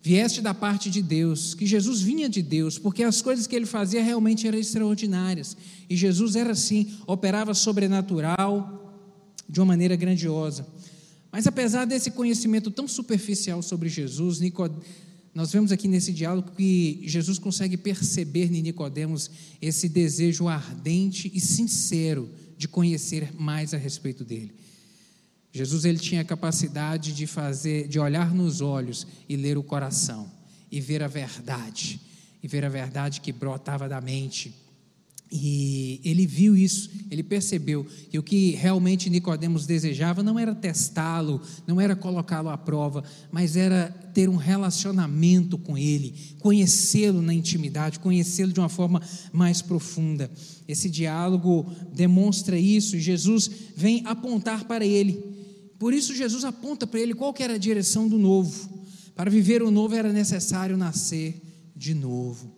vieste 0.06 0.42
da 0.42 0.54
parte 0.54 0.90
de 0.90 1.02
Deus, 1.02 1.54
que 1.54 1.66
Jesus 1.66 2.02
vinha 2.02 2.28
de 2.28 2.42
Deus, 2.42 2.78
porque 2.78 3.04
as 3.04 3.22
coisas 3.22 3.48
que 3.48 3.56
ele 3.56 3.66
fazia 3.66 4.04
realmente 4.04 4.46
eram 4.46 4.60
extraordinárias. 4.60 5.56
E 5.90 5.96
Jesus 5.96 6.36
era 6.36 6.52
assim, 6.52 6.92
operava 7.08 7.54
sobrenatural, 7.54 8.82
de 9.48 9.62
uma 9.62 9.68
maneira 9.68 9.96
grandiosa. 9.96 10.68
Mas 11.32 11.48
apesar 11.48 11.86
desse 11.86 12.12
conhecimento 12.12 12.70
tão 12.70 12.86
superficial 12.86 13.62
sobre 13.62 13.88
Jesus, 13.88 14.40
nós 15.34 15.54
vemos 15.54 15.72
aqui 15.72 15.88
nesse 15.88 16.12
diálogo 16.12 16.52
que 16.56 17.02
Jesus 17.06 17.40
consegue 17.40 17.78
perceber 17.78 18.54
em 18.54 18.62
Nicodemos 18.62 19.32
esse 19.62 19.88
desejo 19.88 20.50
ardente 20.50 21.32
e 21.34 21.40
sincero 21.40 22.30
de 22.58 22.68
conhecer 22.68 23.34
mais 23.40 23.74
a 23.74 23.78
respeito 23.78 24.26
dele. 24.26 24.52
Jesus 25.54 25.86
ele 25.86 26.00
tinha 26.00 26.22
a 26.22 26.26
capacidade 26.26 27.14
de 27.14 27.26
fazer, 27.26 27.88
de 27.88 28.00
olhar 28.00 28.34
nos 28.34 28.60
olhos 28.60 29.08
e 29.30 29.38
ler 29.38 29.58
o 29.58 29.64
coração 29.64 30.30
e 30.70 30.82
ver 30.82 31.04
a 31.04 31.08
verdade, 31.08 32.02
e 32.42 32.48
ver 32.48 32.66
a 32.66 32.70
verdade 32.70 33.22
que 33.22 33.32
brotava 33.32 33.88
da 33.88 34.02
mente 34.02 34.64
e 35.36 36.00
ele 36.06 36.28
viu 36.28 36.56
isso, 36.56 36.92
ele 37.10 37.24
percebeu 37.24 37.88
que 38.12 38.20
o 38.20 38.24
que 38.24 38.52
realmente 38.52 39.10
Nicodemos 39.10 39.66
desejava 39.66 40.22
não 40.22 40.38
era 40.38 40.54
testá-lo, 40.54 41.42
não 41.66 41.82
era 41.82 41.96
colocá-lo 41.96 42.50
à 42.50 42.58
prova, 42.58 43.04
mas 43.32 43.56
era 43.56 43.90
ter 44.14 44.30
um 44.30 44.36
relacionamento 44.36 45.58
com 45.58 45.76
ele, 45.76 46.14
conhecê-lo 46.38 47.20
na 47.20 47.34
intimidade, 47.34 47.98
conhecê-lo 47.98 48.54
de 48.54 48.60
uma 48.60 48.70
forma 48.70 49.02
mais 49.32 49.60
profunda. 49.60 50.30
Esse 50.68 50.88
diálogo 50.88 51.66
demonstra 51.92 52.56
isso, 52.56 52.96
e 52.96 53.02
Jesus 53.02 53.50
vem 53.76 54.04
apontar 54.06 54.66
para 54.66 54.86
ele. 54.86 55.34
Por 55.80 55.94
isso 55.94 56.16
Jesus 56.16 56.44
aponta 56.44 56.88
para 56.88 57.00
ele 57.00 57.14
qual 57.14 57.34
era 57.40 57.54
a 57.54 57.58
direção 57.58 58.08
do 58.08 58.18
novo. 58.18 58.70
Para 59.16 59.30
viver 59.30 59.62
o 59.62 59.70
novo 59.70 59.96
era 59.96 60.12
necessário 60.12 60.78
nascer 60.78 61.42
de 61.76 61.94
novo. 61.94 62.52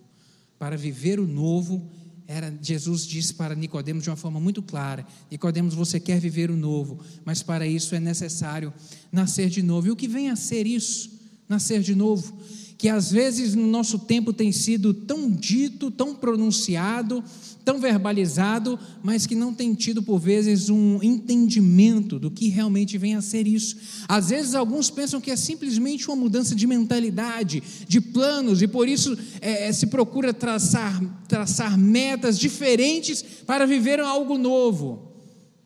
Para 0.58 0.76
viver 0.76 1.20
o 1.20 1.26
novo 1.26 1.90
era 2.28 2.52
Jesus 2.60 3.06
disse 3.06 3.34
para 3.34 3.54
Nicodemos 3.54 4.02
de 4.02 4.10
uma 4.10 4.16
forma 4.16 4.40
muito 4.40 4.60
clara: 4.60 5.06
Nicodemos, 5.30 5.74
você 5.74 6.00
quer 6.00 6.18
viver 6.18 6.50
o 6.50 6.56
novo, 6.56 6.98
mas 7.24 7.42
para 7.42 7.66
isso 7.66 7.94
é 7.94 8.00
necessário 8.00 8.72
nascer 9.12 9.48
de 9.48 9.62
novo. 9.62 9.86
E 9.86 9.90
o 9.90 9.96
que 9.96 10.08
vem 10.08 10.30
a 10.30 10.36
ser 10.36 10.66
isso? 10.66 11.10
Nascer 11.48 11.80
de 11.80 11.94
novo 11.94 12.36
que 12.78 12.88
às 12.88 13.10
vezes 13.10 13.54
no 13.54 13.66
nosso 13.66 13.98
tempo 13.98 14.32
tem 14.32 14.52
sido 14.52 14.92
tão 14.92 15.30
dito, 15.30 15.90
tão 15.90 16.14
pronunciado, 16.14 17.24
tão 17.64 17.80
verbalizado, 17.80 18.78
mas 19.02 19.26
que 19.26 19.34
não 19.34 19.52
tem 19.52 19.74
tido 19.74 20.02
por 20.02 20.20
vezes 20.20 20.68
um 20.68 21.02
entendimento 21.02 22.18
do 22.18 22.30
que 22.30 22.48
realmente 22.48 22.96
vem 22.96 23.16
a 23.16 23.20
ser 23.22 23.46
isso. 23.46 23.76
Às 24.06 24.28
vezes 24.28 24.54
alguns 24.54 24.88
pensam 24.88 25.20
que 25.20 25.30
é 25.30 25.36
simplesmente 25.36 26.06
uma 26.06 26.16
mudança 26.16 26.54
de 26.54 26.66
mentalidade, 26.66 27.62
de 27.88 28.00
planos, 28.00 28.62
e 28.62 28.68
por 28.68 28.88
isso 28.88 29.18
é, 29.40 29.68
é 29.68 29.72
se 29.72 29.88
procura 29.88 30.32
traçar, 30.32 31.02
traçar 31.26 31.76
metas 31.76 32.38
diferentes 32.38 33.22
para 33.46 33.66
viver 33.66 34.00
algo 34.00 34.38
novo. 34.38 35.12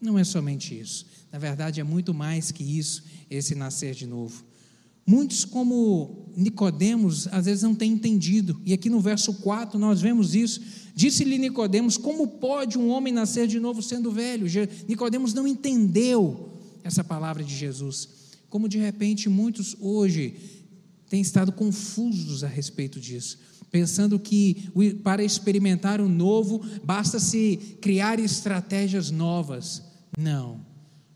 Não 0.01 0.19
é 0.19 0.25
somente 0.25 0.79
isso. 0.79 1.07
Na 1.31 1.39
verdade, 1.39 1.81
é 1.81 1.85
muito 1.85 2.15
mais 2.15 2.51
que 2.51 2.65
isso, 2.65 3.05
esse 3.29 3.55
nascer 3.55 3.95
de 3.95 4.07
novo. 4.07 4.45
Muitos, 5.07 5.45
como 5.45 6.20
Nicodemos, 6.37 7.27
às 7.29 7.47
vezes 7.47 7.63
não 7.63 7.75
têm 7.75 7.93
entendido. 7.93 8.61
E 8.65 8.73
aqui 8.73 8.89
no 8.89 9.01
verso 9.01 9.35
4 9.35 9.79
nós 9.79 10.01
vemos 10.01 10.35
isso. 10.35 10.61
Disse-lhe 10.95 11.39
Nicodemos: 11.39 11.97
Como 11.97 12.27
pode 12.27 12.79
um 12.79 12.89
homem 12.89 13.13
nascer 13.13 13.47
de 13.47 13.59
novo 13.59 13.83
sendo 13.83 14.11
velho? 14.11 14.47
Nicodemos 14.89 15.35
não 15.35 15.47
entendeu 15.47 16.51
essa 16.83 17.05
palavra 17.05 17.43
de 17.43 17.55
Jesus. 17.55 18.09
Como 18.49 18.69
de 18.69 18.79
repente 18.79 19.29
muitos 19.29 19.77
hoje 19.81 20.35
têm 21.09 21.21
estado 21.21 21.53
confusos 21.53 22.45
a 22.45 22.49
respeito 22.49 23.01
disso, 23.01 23.39
pensando 23.71 24.19
que 24.19 24.71
para 25.03 25.23
experimentar 25.25 26.01
o 26.01 26.09
novo 26.09 26.61
basta 26.85 27.19
se 27.19 27.77
criar 27.81 28.19
estratégias 28.19 29.11
novas. 29.11 29.83
Não. 30.19 30.61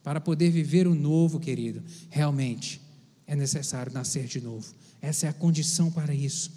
Para 0.03 0.21
poder 0.21 0.51
viver 0.51 0.87
o 0.87 0.95
novo, 0.95 1.41
querido, 1.41 1.83
realmente 2.11 2.81
é 3.27 3.35
necessário 3.35 3.93
nascer 3.93 4.27
de 4.27 4.41
novo. 4.41 4.75
Essa 5.05 5.27
é 5.27 5.29
a 5.29 5.35
condição 5.35 5.91
para 5.91 6.15
isso. 6.15 6.51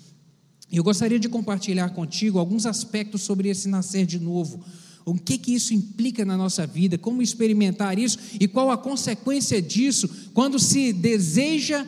Eu 0.71 0.83
gostaria 0.83 1.19
de 1.19 1.27
compartilhar 1.27 1.89
contigo 1.89 2.39
alguns 2.39 2.65
aspectos 2.65 3.21
sobre 3.21 3.49
esse 3.49 3.67
nascer 3.67 4.05
de 4.05 4.19
novo. 4.19 4.63
O 5.05 5.15
que 5.15 5.37
que 5.37 5.53
isso 5.53 5.73
implica 5.73 6.25
na 6.25 6.35
nossa 6.35 6.65
vida, 6.65 6.97
como 6.97 7.21
experimentar 7.21 7.99
isso 7.99 8.17
e 8.39 8.47
qual 8.47 8.71
a 8.71 8.77
consequência 8.77 9.61
disso 9.61 10.09
quando 10.33 10.59
se 10.59 10.91
deseja 10.93 11.85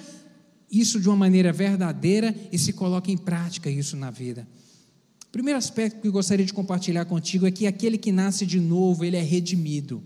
isso 0.71 0.99
de 0.99 1.07
uma 1.07 1.17
maneira 1.17 1.51
verdadeira 1.51 2.35
e 2.51 2.57
se 2.57 2.73
coloca 2.73 3.09
em 3.09 3.17
prática 3.17 3.69
isso 3.69 3.97
na 3.97 4.11
vida. 4.11 4.47
O 5.27 5.31
primeiro 5.31 5.57
aspecto 5.57 6.01
que 6.01 6.07
eu 6.07 6.11
gostaria 6.11 6.45
de 6.45 6.53
compartilhar 6.53 7.05
contigo 7.05 7.45
é 7.45 7.51
que 7.51 7.67
aquele 7.67 7.97
que 7.97 8.11
nasce 8.11 8.45
de 8.45 8.59
novo, 8.59 9.05
ele 9.05 9.15
é 9.15 9.21
redimido. 9.21 9.97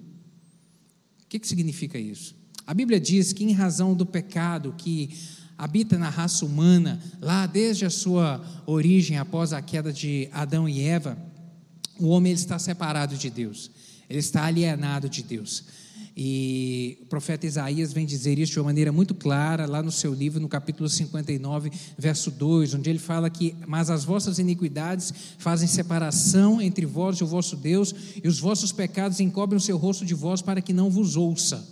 O 1.24 1.28
que, 1.30 1.40
que 1.40 1.48
significa 1.48 1.98
isso? 1.98 2.36
A 2.66 2.74
Bíblia 2.74 3.00
diz 3.00 3.34
que, 3.34 3.44
em 3.44 3.52
razão 3.52 3.94
do 3.94 4.06
pecado 4.06 4.76
que 4.78 5.12
habita 5.64 5.98
na 5.98 6.10
raça 6.10 6.46
humana, 6.46 7.00
lá 7.22 7.46
desde 7.46 7.86
a 7.86 7.90
sua 7.90 8.44
origem, 8.66 9.18
após 9.18 9.54
a 9.54 9.62
queda 9.62 9.94
de 9.94 10.28
Adão 10.34 10.68
e 10.68 10.82
Eva, 10.82 11.18
o 11.98 12.10
homem 12.10 12.34
está 12.34 12.60
separado 12.60 13.16
de 13.16 13.30
Deus, 13.30 13.72
ele 14.10 14.20
está 14.20 14.44
alienado 14.44 15.08
de 15.08 15.24
Deus. 15.24 15.64
E 16.18 17.00
o 17.02 17.06
profeta 17.06 17.48
Isaías 17.48 17.94
vem 17.94 18.06
dizer 18.06 18.38
isso 18.38 18.52
de 18.52 18.60
uma 18.60 18.66
maneira 18.66 18.92
muito 18.92 19.16
clara, 19.16 19.66
lá 19.66 19.82
no 19.82 19.92
seu 19.92 20.14
livro, 20.14 20.40
no 20.42 20.50
capítulo 20.50 20.90
59, 20.90 21.72
verso 21.98 22.30
2, 22.30 22.74
onde 22.74 22.90
ele 22.90 23.00
fala 23.00 23.30
que: 23.30 23.56
Mas 23.66 23.90
as 23.90 24.04
vossas 24.04 24.40
iniquidades 24.40 25.14
fazem 25.38 25.68
separação 25.68 26.62
entre 26.62 26.86
vós 26.86 27.18
e 27.18 27.24
o 27.24 27.28
vosso 27.28 27.56
Deus, 27.56 27.96
e 28.22 28.28
os 28.28 28.38
vossos 28.38 28.74
pecados 28.74 29.22
encobrem 29.22 29.58
o 29.58 29.62
seu 29.62 29.78
rosto 29.78 30.06
de 30.06 30.14
vós 30.14 30.42
para 30.42 30.62
que 30.62 30.74
não 30.74 30.90
vos 30.90 31.16
ouça. 31.16 31.66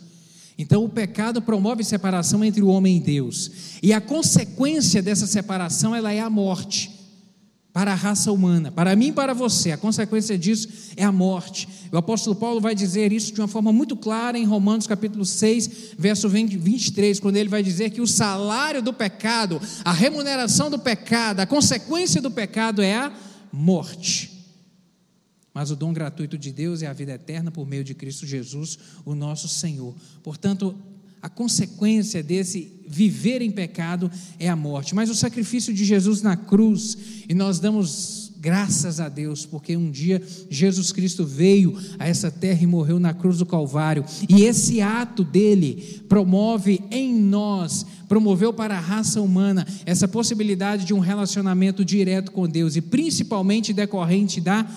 Então, 0.57 0.83
o 0.83 0.89
pecado 0.89 1.41
promove 1.41 1.83
separação 1.83 2.43
entre 2.43 2.61
o 2.61 2.67
homem 2.67 2.97
e 2.97 2.99
Deus. 2.99 3.51
E 3.81 3.93
a 3.93 4.01
consequência 4.01 5.01
dessa 5.01 5.25
separação 5.25 5.95
ela 5.95 6.11
é 6.11 6.19
a 6.19 6.29
morte 6.29 7.01
para 7.73 7.93
a 7.93 7.95
raça 7.95 8.31
humana. 8.31 8.71
Para 8.71 8.95
mim 8.95 9.07
e 9.07 9.13
para 9.13 9.33
você, 9.33 9.71
a 9.71 9.77
consequência 9.77 10.37
disso 10.37 10.67
é 10.97 11.03
a 11.03 11.11
morte. 11.11 11.67
O 11.91 11.97
apóstolo 11.97 12.35
Paulo 12.35 12.59
vai 12.59 12.75
dizer 12.75 13.13
isso 13.13 13.33
de 13.33 13.39
uma 13.39 13.47
forma 13.47 13.71
muito 13.71 13.95
clara 13.95 14.37
em 14.37 14.45
Romanos 14.45 14.87
capítulo 14.87 15.25
6, 15.25 15.95
verso 15.97 16.27
23, 16.27 17.19
quando 17.19 17.37
ele 17.37 17.49
vai 17.49 17.63
dizer 17.63 17.89
que 17.91 18.01
o 18.01 18.07
salário 18.07 18.81
do 18.81 18.93
pecado, 18.93 19.61
a 19.85 19.93
remuneração 19.93 20.69
do 20.69 20.79
pecado, 20.79 21.39
a 21.39 21.45
consequência 21.45 22.21
do 22.21 22.29
pecado 22.29 22.81
é 22.81 22.95
a 22.95 23.11
morte. 23.51 24.30
Mas 25.53 25.69
o 25.69 25.75
dom 25.75 25.91
gratuito 25.91 26.37
de 26.37 26.51
Deus 26.51 26.81
é 26.81 26.87
a 26.87 26.93
vida 26.93 27.13
eterna 27.13 27.51
por 27.51 27.67
meio 27.67 27.83
de 27.83 27.93
Cristo 27.93 28.25
Jesus, 28.25 28.79
o 29.05 29.13
nosso 29.13 29.47
Senhor. 29.47 29.93
Portanto, 30.23 30.75
a 31.21 31.29
consequência 31.29 32.23
desse 32.23 32.71
viver 32.87 33.41
em 33.41 33.51
pecado 33.51 34.09
é 34.39 34.49
a 34.49 34.55
morte. 34.55 34.95
Mas 34.95 35.09
o 35.09 35.15
sacrifício 35.15 35.73
de 35.73 35.85
Jesus 35.85 36.21
na 36.21 36.35
cruz, 36.35 36.97
e 37.29 37.33
nós 37.33 37.59
damos 37.59 38.31
graças 38.39 38.99
a 38.99 39.07
Deus, 39.07 39.45
porque 39.45 39.77
um 39.77 39.91
dia 39.91 40.19
Jesus 40.49 40.91
Cristo 40.91 41.23
veio 41.23 41.77
a 41.99 42.07
essa 42.07 42.31
terra 42.31 42.63
e 42.63 42.65
morreu 42.65 42.99
na 42.99 43.13
cruz 43.13 43.37
do 43.37 43.45
Calvário, 43.45 44.03
e 44.27 44.45
esse 44.45 44.81
ato 44.81 45.23
dele 45.23 46.01
promove 46.09 46.81
em 46.89 47.13
nós, 47.13 47.85
promoveu 48.09 48.51
para 48.51 48.75
a 48.75 48.81
raça 48.81 49.21
humana 49.21 49.67
essa 49.85 50.07
possibilidade 50.07 50.85
de 50.85 50.93
um 50.93 50.99
relacionamento 50.99 51.85
direto 51.85 52.31
com 52.31 52.49
Deus, 52.49 52.75
e 52.75 52.81
principalmente 52.81 53.73
decorrente 53.73 54.41
da 54.41 54.67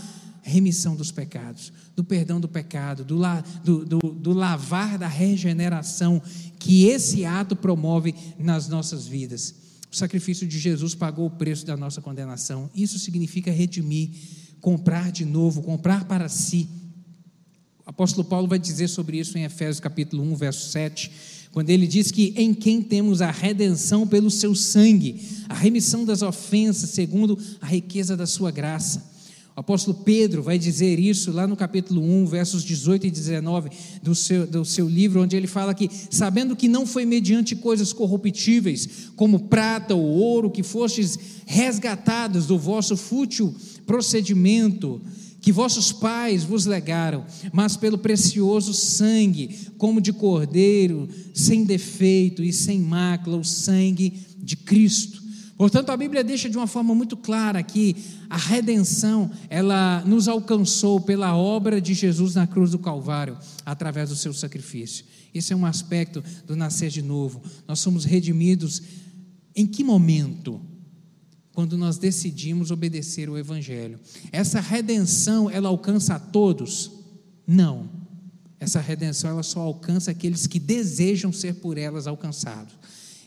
remissão 0.45 0.95
dos 0.95 1.11
pecados, 1.11 1.73
do 1.97 2.05
perdão 2.05 2.39
do 2.39 2.49
pecado, 2.49 3.03
do, 3.03 3.17
la, 3.17 3.43
do, 3.65 3.85
do, 3.85 3.99
do 3.99 4.33
lavar 4.33 4.99
da 4.99 5.09
regeneração 5.09 6.21
que 6.59 6.85
esse 6.85 7.25
ato 7.25 7.57
promove 7.57 8.15
nas 8.39 8.69
nossas 8.69 9.07
vidas. 9.07 9.55
O 9.91 9.97
sacrifício 9.97 10.47
de 10.47 10.59
Jesus 10.59 10.95
pagou 10.95 11.27
o 11.27 11.31
preço 11.31 11.65
da 11.65 11.77
nossa 11.77 12.01
condenação. 12.03 12.69
Isso 12.75 12.99
significa 12.99 13.51
redimir, 13.51 14.11
comprar 14.61 15.11
de 15.11 15.25
novo, 15.25 15.63
comprar 15.63 16.05
para 16.05 16.29
si. 16.29 16.69
O 17.87 17.91
apóstolo 17.91 18.25
Paulo 18.25 18.49
vai 18.49 18.59
dizer 18.59 18.89
sobre 18.89 19.19
isso 19.19 19.39
em 19.39 19.45
Efésios 19.45 19.81
capítulo 19.81 20.23
1, 20.23 20.37
verso 20.37 20.71
7, 20.71 21.11
quando 21.53 21.71
ele 21.71 21.87
diz 21.87 22.11
que 22.11 22.35
em 22.37 22.53
quem 22.53 22.83
temos 22.83 23.23
a 23.23 23.31
redenção 23.31 24.07
pelo 24.07 24.31
seu 24.31 24.55
sangue, 24.55 25.23
a 25.49 25.55
remissão 25.55 26.05
das 26.05 26.21
ofensas 26.21 26.91
segundo 26.91 27.39
a 27.61 27.67
riqueza 27.67 28.17
da 28.17 28.27
sua 28.27 28.51
graça. 28.51 29.13
O 29.57 29.61
apóstolo 29.61 29.99
Pedro 29.99 30.43
vai 30.43 30.59
dizer 30.59 30.99
isso 30.99 31.31
lá 31.31 31.47
no 31.47 31.55
capítulo 31.55 32.03
1, 32.03 32.27
versos 32.27 32.65
18 32.65 33.07
e 33.07 33.11
19 33.11 33.71
do 34.03 34.13
seu, 34.13 34.45
do 34.49 34.65
seu 34.65 34.89
livro, 34.89 35.23
onde 35.23 35.37
ele 35.37 35.47
fala 35.47 35.73
que, 35.73 35.89
sabendo 36.11 36.57
que 36.57 36.67
não 36.67 36.85
foi 36.85 37.05
mediante 37.07 37.55
coisas 37.55 37.93
corruptíveis, 37.93 39.11
como 39.15 39.39
prata 39.39 39.95
ou 39.95 40.03
ouro, 40.03 40.51
que 40.51 40.65
fostes 40.65 41.17
resgatados 41.47 42.47
do 42.47 42.59
vosso 42.59 42.97
fútil 42.97 43.55
procedimento, 43.87 45.01
que 45.41 45.53
vossos 45.53 45.93
pais 45.93 46.43
vos 46.43 46.67
legaram, 46.67 47.25
mas 47.53 47.77
pelo 47.77 47.99
precioso 47.99 48.75
sangue, 48.75 49.57
como 49.79 50.01
de 50.01 50.13
cordeiro, 50.13 51.09
sem 51.33 51.63
defeito 51.63 52.43
e 52.43 52.53
sem 52.53 52.81
mácula, 52.81 53.37
o 53.37 53.45
sangue 53.45 54.15
de 54.43 54.57
Cristo 54.57 55.24
Portanto, 55.57 55.91
a 55.91 55.97
Bíblia 55.97 56.25
deixa 56.25 56.51
de 56.51 56.57
uma 56.57 56.67
forma 56.67 56.95
muito 56.95 57.17
clara 57.17 57.63
que 57.63 57.97
a 58.29 58.37
redenção, 58.37 59.31
ela 59.49 60.03
nos 60.05 60.27
alcançou 60.27 61.01
pela 61.01 61.37
obra 61.37 61.81
de 61.81 61.95
Jesus 61.95 62.35
na 62.35 62.47
cruz 62.47 62.73
do 62.73 62.79
Calvário, 62.79 63.39
através 63.65 64.09
do 64.09 64.17
seu 64.17 64.35
sacrifício. 64.35 65.05
Esse 65.33 65.53
é 65.53 65.57
um 65.57 65.65
aspecto 65.65 66.23
do 66.47 66.57
nascer 66.57 66.91
de 66.91 67.03
novo. 67.03 67.41
Nós 67.69 67.79
somos 67.79 68.05
redimidos 68.05 68.83
em 69.55 69.67
que 69.67 69.85
momento? 69.85 70.61
Quando 71.53 71.79
nós 71.79 71.99
decidimos 71.99 72.73
obedecer 72.73 73.31
o 73.31 73.39
evangelho. 73.39 74.01
Essa 74.33 74.61
redenção, 74.61 75.49
ela 75.49 75.69
alcança 75.69 76.17
a 76.17 76.19
todos? 76.19 76.91
Não. 77.47 77.89
Essa 78.59 78.81
redenção 78.81 79.31
ela 79.31 79.43
só 79.45 79.61
alcança 79.61 80.11
aqueles 80.11 80.49
que 80.49 80.59
desejam 80.59 81.33
ser 81.33 81.55
por 81.55 81.79
elas 81.79 82.09
alcançados. 82.09 82.75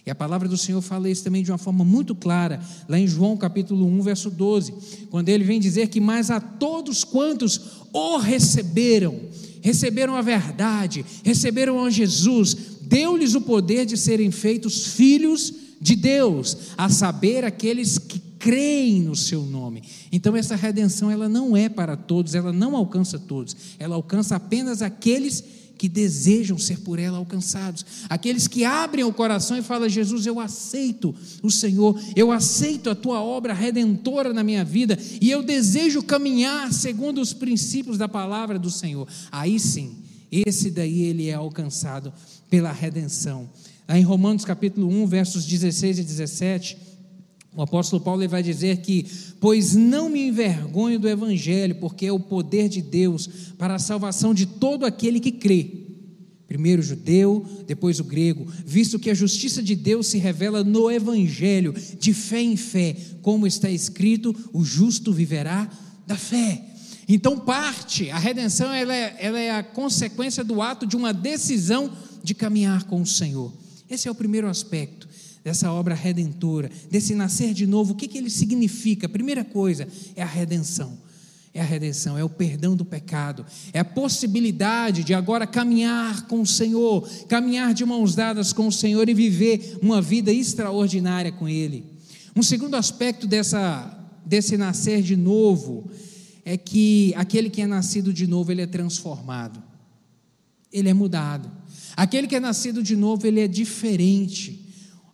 E 0.07 0.09
a 0.09 0.15
palavra 0.15 0.47
do 0.47 0.55
Senhor 0.55 0.81
fala 0.81 1.09
isso 1.09 1.21
também 1.21 1.43
de 1.43 1.51
uma 1.51 1.57
forma 1.57 1.83
muito 1.83 2.15
clara, 2.15 2.61
lá 2.87 2.97
em 2.97 3.05
João 3.05 3.35
capítulo 3.35 3.85
1, 3.85 4.01
verso 4.03 4.29
12, 4.31 4.73
quando 5.09 5.27
ele 5.27 5.43
vem 5.43 5.59
dizer 5.59 5.89
que 5.89 5.99
mais 5.99 6.31
a 6.31 6.39
todos 6.39 7.03
quantos 7.03 7.59
o 7.91 8.15
receberam, 8.15 9.19
receberam 9.61 10.15
a 10.15 10.21
verdade, 10.21 11.03
receberam 11.25 11.83
a 11.83 11.89
Jesus, 11.89 12.55
deu-lhes 12.83 13.35
o 13.35 13.41
poder 13.41 13.85
de 13.85 13.97
serem 13.97 14.31
feitos 14.31 14.87
filhos 14.87 15.53
de 15.81 15.93
Deus, 15.93 16.55
a 16.77 16.87
saber 16.87 17.43
aqueles 17.43 17.97
que 17.97 18.21
creem 18.39 19.01
no 19.01 19.15
seu 19.15 19.41
nome. 19.41 19.83
Então 20.09 20.37
essa 20.37 20.55
redenção 20.55 21.11
ela 21.11 21.27
não 21.27 21.57
é 21.57 21.67
para 21.67 21.97
todos, 21.97 22.33
ela 22.33 22.53
não 22.53 22.77
alcança 22.77 23.19
todos, 23.19 23.57
ela 23.77 23.97
alcança 23.97 24.37
apenas 24.37 24.81
aqueles 24.81 25.41
que 25.41 25.56
que 25.77 25.87
desejam 25.87 26.57
ser 26.57 26.79
por 26.79 26.99
ela 26.99 27.17
alcançados, 27.17 27.85
aqueles 28.09 28.47
que 28.47 28.65
abrem 28.65 29.03
o 29.05 29.13
coração 29.13 29.57
e 29.57 29.61
falam: 29.61 29.87
Jesus, 29.87 30.25
eu 30.25 30.39
aceito 30.39 31.15
o 31.43 31.51
Senhor, 31.51 31.99
eu 32.15 32.31
aceito 32.31 32.89
a 32.89 32.95
tua 32.95 33.21
obra 33.21 33.53
redentora 33.53 34.33
na 34.33 34.43
minha 34.43 34.65
vida 34.65 34.97
e 35.21 35.29
eu 35.29 35.43
desejo 35.43 36.03
caminhar 36.03 36.73
segundo 36.73 37.21
os 37.21 37.33
princípios 37.33 37.97
da 37.97 38.07
palavra 38.07 38.57
do 38.57 38.71
Senhor. 38.71 39.07
Aí 39.31 39.59
sim, 39.59 39.95
esse 40.31 40.71
daí 40.71 41.03
ele 41.03 41.27
é 41.27 41.33
alcançado 41.33 42.11
pela 42.49 42.71
redenção. 42.71 43.49
Aí 43.87 44.01
em 44.01 44.03
Romanos 44.03 44.43
capítulo 44.43 44.89
1, 44.89 45.07
versos 45.07 45.45
16 45.45 45.99
e 45.99 46.03
17, 46.03 46.77
o 47.57 47.63
apóstolo 47.63 48.03
Paulo 48.03 48.29
vai 48.29 48.43
dizer 48.43 48.77
que, 48.77 49.03
pois 49.39 49.75
não 49.75 50.09
me 50.09 50.27
envergonho 50.27 50.99
do 50.99 51.09
evangelho, 51.09 51.73
porque 51.79 52.05
é 52.05 52.11
o 52.11 52.19
poder 52.19 52.69
de 52.69 52.83
Deus 52.83 53.27
para 53.57 53.73
a 53.73 53.79
salvação 53.79 54.31
de 54.31 54.45
todo 54.45 54.85
aquele 54.85 55.19
que 55.19 55.31
crê. 55.31 55.87
Primeiro 56.47 56.83
o 56.83 56.85
judeu, 56.85 57.43
depois 57.65 57.99
o 57.99 58.03
grego, 58.03 58.45
visto 58.63 58.99
que 58.99 59.09
a 59.09 59.15
justiça 59.15 59.63
de 59.63 59.75
Deus 59.75 60.05
se 60.05 60.19
revela 60.19 60.63
no 60.63 60.91
evangelho, 60.91 61.73
de 61.99 62.13
fé 62.13 62.41
em 62.41 62.55
fé, 62.55 62.95
como 63.23 63.47
está 63.47 63.71
escrito: 63.71 64.35
o 64.53 64.63
justo 64.63 65.11
viverá 65.11 65.67
da 66.05 66.15
fé. 66.15 66.63
Então, 67.09 67.39
parte, 67.39 68.11
a 68.11 68.19
redenção 68.19 68.71
ela 68.71 68.95
é, 68.95 69.17
ela 69.19 69.39
é 69.39 69.49
a 69.49 69.63
consequência 69.63 70.43
do 70.43 70.61
ato 70.61 70.85
de 70.85 70.95
uma 70.95 71.11
decisão 71.11 71.91
de 72.23 72.35
caminhar 72.35 72.83
com 72.83 73.01
o 73.01 73.05
Senhor. 73.05 73.51
Esse 73.89 74.07
é 74.07 74.11
o 74.11 74.15
primeiro 74.15 74.47
aspecto 74.47 75.06
dessa 75.47 75.71
obra 75.71 75.95
redentora, 75.95 76.69
desse 76.91 77.15
nascer 77.15 77.53
de 77.53 77.65
novo, 77.65 77.93
o 77.93 77.95
que, 77.95 78.05
que 78.05 78.17
ele 78.17 78.29
significa? 78.29 79.07
Primeira 79.07 79.45
coisa 79.45 79.87
é 80.13 80.21
a 80.21 80.25
redenção. 80.25 80.97
É 81.53 81.61
a 81.61 81.63
redenção, 81.63 82.17
é 82.17 82.23
o 82.23 82.29
perdão 82.29 82.75
do 82.75 82.83
pecado, 82.83 83.45
é 83.71 83.79
a 83.79 83.85
possibilidade 83.85 85.05
de 85.05 85.13
agora 85.13 85.47
caminhar 85.47 86.27
com 86.27 86.41
o 86.41 86.45
Senhor, 86.45 87.07
caminhar 87.29 87.73
de 87.73 87.85
mãos 87.85 88.13
dadas 88.13 88.51
com 88.51 88.67
o 88.67 88.71
Senhor 88.73 89.07
e 89.07 89.13
viver 89.13 89.79
uma 89.81 90.01
vida 90.01 90.33
extraordinária 90.33 91.31
com 91.31 91.47
Ele. 91.47 91.85
Um 92.35 92.43
segundo 92.43 92.75
aspecto 92.75 93.25
dessa, 93.25 94.05
desse 94.25 94.57
nascer 94.57 95.01
de 95.01 95.15
novo 95.15 95.89
é 96.43 96.57
que 96.57 97.13
aquele 97.15 97.49
que 97.49 97.61
é 97.61 97.67
nascido 97.67 98.11
de 98.11 98.27
novo, 98.27 98.51
ele 98.51 98.63
é 98.63 98.67
transformado, 98.67 99.63
ele 100.73 100.89
é 100.89 100.93
mudado. 100.93 101.49
Aquele 101.95 102.27
que 102.27 102.35
é 102.35 102.39
nascido 102.41 102.83
de 102.83 102.97
novo, 102.97 103.25
ele 103.25 103.39
é 103.39 103.47
diferente. 103.47 104.66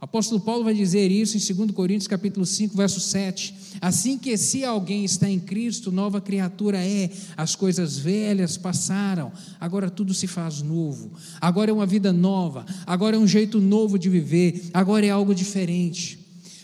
Apóstolo 0.03 0.41
Paulo 0.41 0.65
vai 0.65 0.73
dizer 0.73 1.09
isso 1.09 1.37
em 1.37 1.55
2 1.55 1.71
Coríntios 1.71 2.09
capítulo 2.09 2.45
5, 2.45 2.75
verso 2.75 2.99
7. 2.99 3.55
Assim 3.79 4.17
que 4.17 4.35
se 4.35 4.65
alguém 4.65 5.05
está 5.05 5.29
em 5.29 5.39
Cristo, 5.39 5.93
nova 5.93 6.19
criatura 6.19 6.77
é, 6.77 7.09
as 7.37 7.55
coisas 7.55 7.97
velhas 7.97 8.57
passaram, 8.57 9.31
agora 9.61 9.89
tudo 9.89 10.13
se 10.13 10.27
faz 10.27 10.61
novo. 10.61 11.13
Agora 11.39 11.71
é 11.71 11.73
uma 11.73 11.85
vida 11.85 12.11
nova, 12.11 12.65
agora 12.85 13.15
é 13.15 13.19
um 13.19 13.25
jeito 13.25 13.61
novo 13.61 13.97
de 13.97 14.09
viver, 14.09 14.65
agora 14.73 15.05
é 15.05 15.09
algo 15.09 15.33
diferente. 15.33 16.19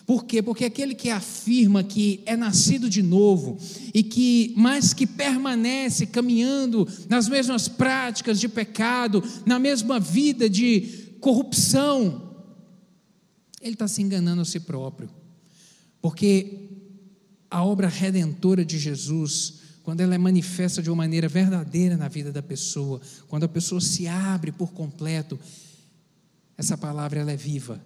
Por 0.05 0.25
quê? 0.25 0.41
Porque 0.41 0.65
aquele 0.65 0.93
que 0.93 1.09
afirma 1.09 1.81
que 1.81 2.19
é 2.25 2.35
nascido 2.35 2.89
de 2.89 3.01
novo 3.01 3.57
e 3.93 4.03
que 4.03 4.53
mais 4.57 4.93
que 4.93 5.07
permanece 5.07 6.05
caminhando 6.05 6.85
nas 7.07 7.29
mesmas 7.29 7.69
práticas 7.69 8.37
de 8.37 8.49
pecado, 8.49 9.23
na 9.45 9.57
mesma 9.57 9.97
vida 9.97 10.49
de 10.49 11.15
corrupção, 11.21 12.28
ele 13.61 13.73
está 13.73 13.87
se 13.87 14.01
enganando 14.01 14.41
a 14.41 14.45
si 14.45 14.59
próprio. 14.59 15.09
Porque 16.01 16.69
a 17.49 17.63
obra 17.63 17.87
redentora 17.87 18.63
de 18.63 18.77
Jesus, 18.77 19.55
quando 19.83 20.01
ela 20.01 20.15
é 20.15 20.17
manifesta 20.17 20.81
de 20.81 20.89
uma 20.89 20.97
maneira 20.97 21.27
verdadeira 21.27 21.97
na 21.97 22.07
vida 22.07 22.31
da 22.31 22.41
pessoa, 22.41 23.01
quando 23.27 23.43
a 23.43 23.49
pessoa 23.49 23.81
se 23.81 24.07
abre 24.07 24.51
por 24.51 24.71
completo, 24.71 25.39
essa 26.57 26.77
palavra 26.77 27.19
ela 27.19 27.31
é 27.31 27.37
viva 27.37 27.81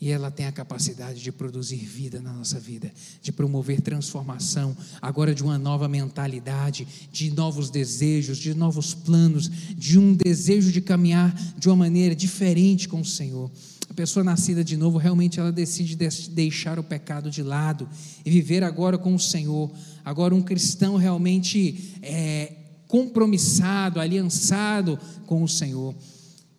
e 0.00 0.10
ela 0.10 0.30
tem 0.30 0.46
a 0.46 0.52
capacidade 0.52 1.22
de 1.22 1.32
produzir 1.32 1.78
vida 1.78 2.20
na 2.20 2.32
nossa 2.32 2.60
vida, 2.60 2.92
de 3.22 3.32
promover 3.32 3.80
transformação, 3.80 4.76
agora 5.00 5.34
de 5.34 5.42
uma 5.42 5.58
nova 5.58 5.88
mentalidade, 5.88 6.86
de 7.10 7.30
novos 7.30 7.70
desejos, 7.70 8.38
de 8.38 8.52
novos 8.52 8.92
planos, 8.92 9.48
de 9.48 9.98
um 9.98 10.14
desejo 10.14 10.70
de 10.70 10.80
caminhar 10.80 11.34
de 11.56 11.68
uma 11.68 11.76
maneira 11.76 12.14
diferente 12.14 12.88
com 12.88 13.00
o 13.00 13.04
Senhor. 13.04 13.50
A 13.88 13.94
pessoa 13.94 14.24
nascida 14.24 14.64
de 14.64 14.76
novo, 14.76 14.98
realmente 14.98 15.38
ela 15.38 15.52
decide 15.52 15.96
deixar 16.30 16.78
o 16.78 16.82
pecado 16.82 17.30
de 17.30 17.42
lado 17.42 17.88
e 18.24 18.30
viver 18.30 18.64
agora 18.64 18.96
com 18.96 19.14
o 19.14 19.20
Senhor. 19.20 19.70
Agora, 20.04 20.34
um 20.34 20.42
cristão 20.42 20.96
realmente 20.96 21.94
é, 22.02 22.52
compromissado, 22.88 24.00
aliançado 24.00 24.98
com 25.26 25.42
o 25.42 25.48
Senhor. 25.48 25.94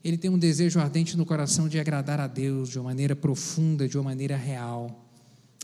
Ele 0.04 0.18
tem 0.18 0.30
um 0.30 0.38
desejo 0.38 0.80
ardente 0.80 1.18
no 1.18 1.26
coração 1.26 1.68
de 1.68 1.80
agradar 1.80 2.20
a 2.20 2.28
Deus 2.28 2.70
de 2.70 2.78
uma 2.78 2.86
maneira 2.86 3.16
profunda, 3.16 3.88
de 3.88 3.98
uma 3.98 4.04
maneira 4.04 4.38
real. 4.38 5.04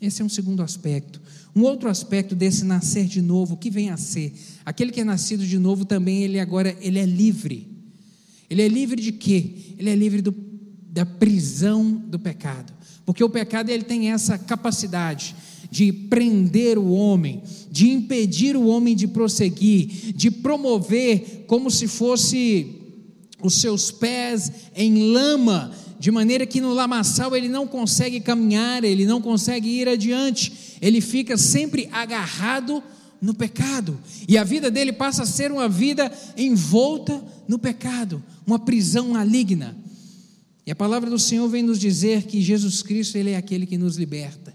Esse 0.02 0.24
é 0.24 0.26
um 0.26 0.30
segundo 0.30 0.63
aspecto. 0.63 1.21
Um 1.56 1.62
outro 1.62 1.88
aspecto 1.88 2.34
desse 2.34 2.65
nascer 2.65 3.06
de 3.06 3.21
novo, 3.21 3.54
o 3.54 3.58
que 3.58 3.69
vem 3.69 3.91
a 3.91 3.97
ser? 3.97 4.34
Aquele 4.65 4.91
que 4.91 5.00
é 5.00 5.04
nascido 5.04 5.45
de 5.45 5.60
novo 5.60 5.86
também, 5.86 6.24
ele 6.24 6.39
agora 6.39 6.76
ele 6.82 6.97
é 6.97 7.06
livre. 7.06 7.67
Ele 8.50 8.63
é 8.63 8.67
livre 8.67 9.00
de 9.00 9.12
quê? 9.12 9.76
Ele 9.78 9.91
é 9.91 9.95
livre 9.95 10.24
do 10.24 10.32
da 10.91 11.06
prisão 11.06 11.91
do 11.91 12.19
pecado. 12.19 12.73
Porque 13.06 13.23
o 13.23 13.30
pecado 13.30 13.69
ele 13.69 13.84
tem 13.84 14.12
essa 14.12 14.38
capacidade 14.38 15.36
de 15.71 15.91
prender 15.91 16.77
o 16.77 16.91
homem, 16.91 17.41
de 17.71 17.89
impedir 17.89 18.58
o 18.58 18.67
homem 18.67 18.93
de 18.95 19.08
prosseguir, 19.08 20.13
de 20.13 20.30
promover 20.30 21.45
como 21.47 21.71
se 21.71 21.88
fosse 21.88 22.75
os 23.41 23.56
seus 23.56 23.89
pés 23.89 24.51
em 24.75 25.13
lama, 25.13 25.71
de 25.97 26.12
maneira 26.12 26.45
que 26.45 26.60
no 26.60 26.73
lamaçal 26.73 27.36
ele 27.36 27.47
não 27.47 27.65
consegue 27.65 28.19
caminhar, 28.19 28.84
ele 28.84 29.06
não 29.06 29.21
consegue 29.21 29.69
ir 29.69 29.88
adiante, 29.88 30.77
ele 30.82 30.99
fica 30.99 31.38
sempre 31.38 31.88
agarrado 31.91 32.84
no 33.21 33.34
pecado, 33.34 33.99
e 34.27 34.36
a 34.36 34.43
vida 34.43 34.71
dele 34.71 34.91
passa 34.91 35.23
a 35.23 35.27
ser 35.27 35.51
uma 35.51 35.69
vida 35.69 36.12
envolta 36.36 37.23
no 37.47 37.60
pecado, 37.60 38.21
uma 38.45 38.58
prisão 38.58 39.10
maligna. 39.10 39.77
A 40.71 40.75
palavra 40.75 41.10
do 41.10 41.19
Senhor 41.19 41.49
vem 41.49 41.62
nos 41.62 41.77
dizer 41.77 42.23
que 42.23 42.41
Jesus 42.41 42.81
Cristo 42.81 43.17
ele 43.17 43.31
é 43.31 43.36
aquele 43.36 43.65
que 43.65 43.77
nos 43.77 43.97
liberta, 43.97 44.53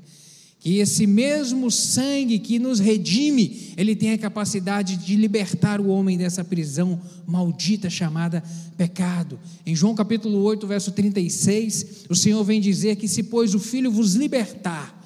que 0.59 0.79
esse 0.79 1.07
mesmo 1.07 1.71
sangue 1.71 2.39
que 2.39 2.59
nos 2.59 2.81
redime, 2.81 3.75
ele 3.77 3.95
tem 3.95 4.13
a 4.13 4.19
capacidade 4.19 4.97
de 4.97 5.15
libertar 5.15 5.79
o 5.79 5.89
homem 5.89 6.17
dessa 6.17 6.43
prisão 6.43 6.99
maldita 7.27 7.91
chamada 7.91 8.43
pecado. 8.79 9.39
Em 9.67 9.77
João 9.77 9.95
capítulo 9.95 10.39
8, 10.39 10.67
verso 10.67 10.91
36, 10.91 12.07
o 12.09 12.15
Senhor 12.15 12.43
vem 12.43 12.63
dizer 12.63 12.97
que 12.97 13.07
se 13.07 13.25
pois 13.25 13.55
o 13.55 13.59
Filho 13.59 13.93
vos 13.93 14.15
libertar, 14.15 14.99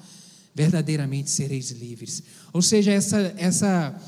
verdadeiramente 0.55 1.29
sereis 1.29 1.71
livres. 1.71 2.23
Ou 2.53 2.61
seja, 2.61 2.89
essa 2.89 3.33
essa 3.37 4.01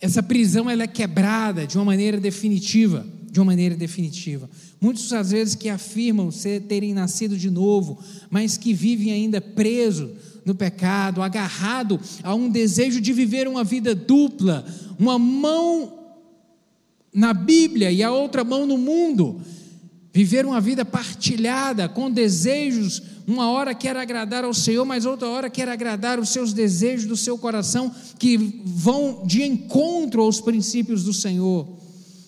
essa 0.00 0.20
prisão 0.20 0.68
ela 0.68 0.82
é 0.82 0.88
quebrada 0.88 1.64
de 1.64 1.78
uma 1.78 1.84
maneira 1.84 2.18
definitiva, 2.18 3.06
de 3.32 3.40
uma 3.40 3.46
maneira 3.46 3.74
definitiva. 3.74 4.48
Muitos 4.78 5.10
às 5.10 5.30
vezes 5.30 5.54
que 5.54 5.70
afirmam 5.70 6.30
ser, 6.30 6.60
terem 6.64 6.92
nascido 6.92 7.34
de 7.34 7.50
novo, 7.50 7.98
mas 8.28 8.58
que 8.58 8.74
vivem 8.74 9.10
ainda 9.10 9.40
presos 9.40 10.10
no 10.44 10.54
pecado, 10.54 11.22
agarrado 11.22 11.98
a 12.22 12.34
um 12.34 12.50
desejo 12.50 13.00
de 13.00 13.10
viver 13.10 13.48
uma 13.48 13.64
vida 13.64 13.94
dupla, 13.94 14.66
uma 14.98 15.18
mão 15.18 15.98
na 17.10 17.32
Bíblia 17.32 17.90
e 17.90 18.02
a 18.02 18.12
outra 18.12 18.44
mão 18.44 18.66
no 18.66 18.76
mundo. 18.76 19.40
Viver 20.12 20.44
uma 20.44 20.60
vida 20.60 20.84
partilhada, 20.84 21.88
com 21.88 22.10
desejos, 22.10 23.00
uma 23.26 23.50
hora 23.50 23.74
quer 23.74 23.96
agradar 23.96 24.44
ao 24.44 24.52
Senhor, 24.52 24.84
mas 24.84 25.06
outra 25.06 25.26
hora 25.26 25.48
quer 25.48 25.70
agradar 25.70 26.20
os 26.20 26.28
seus 26.28 26.52
desejos 26.52 27.06
do 27.06 27.16
seu 27.16 27.38
coração, 27.38 27.90
que 28.18 28.60
vão 28.62 29.22
de 29.24 29.42
encontro 29.42 30.20
aos 30.20 30.38
princípios 30.38 31.02
do 31.02 31.14
Senhor. 31.14 31.80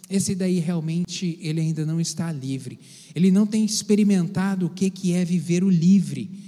Esse 0.09 0.35
daí 0.35 0.59
realmente 0.59 1.38
ele 1.40 1.61
ainda 1.61 1.87
não 1.87 2.01
está 2.01 2.31
livre. 2.31 2.79
Ele 3.14 3.31
não 3.31 3.47
tem 3.47 3.64
experimentado 3.64 4.67
o 4.67 4.71
que 4.71 4.90
que 4.90 5.12
é 5.14 5.25
viver 5.25 5.64
o 5.64 5.71
livre 5.71 6.45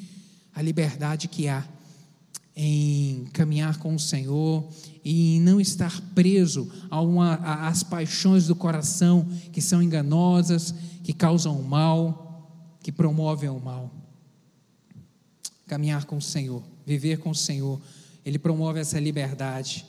a 0.57 0.63
liberdade 0.63 1.29
que 1.29 1.47
há 1.49 1.63
em 2.57 3.27
caminhar 3.35 3.79
com 3.79 3.95
o 3.95 3.99
Senhor 3.99 4.67
e 5.05 5.37
em 5.37 5.41
não 5.41 5.61
estar 5.61 6.01
preso 6.15 6.73
às 7.43 7.83
paixões 7.83 8.47
do 8.47 8.57
coração 8.57 9.29
que 9.53 9.61
são 9.61 9.83
enganosas, 9.83 10.75
que 11.05 11.13
causam 11.13 11.61
o 11.61 11.63
mal, 11.63 12.51
que 12.83 12.91
promovem 12.91 13.51
o 13.51 13.61
mal. 13.61 13.95
Caminhar 15.67 16.07
com 16.07 16.17
o 16.17 16.23
Senhor, 16.23 16.63
viver 16.87 17.19
com 17.19 17.31
o 17.31 17.35
Senhor, 17.35 17.79
Ele 18.25 18.39
promove 18.39 18.81
essa 18.81 18.99
liberdade. 18.99 19.85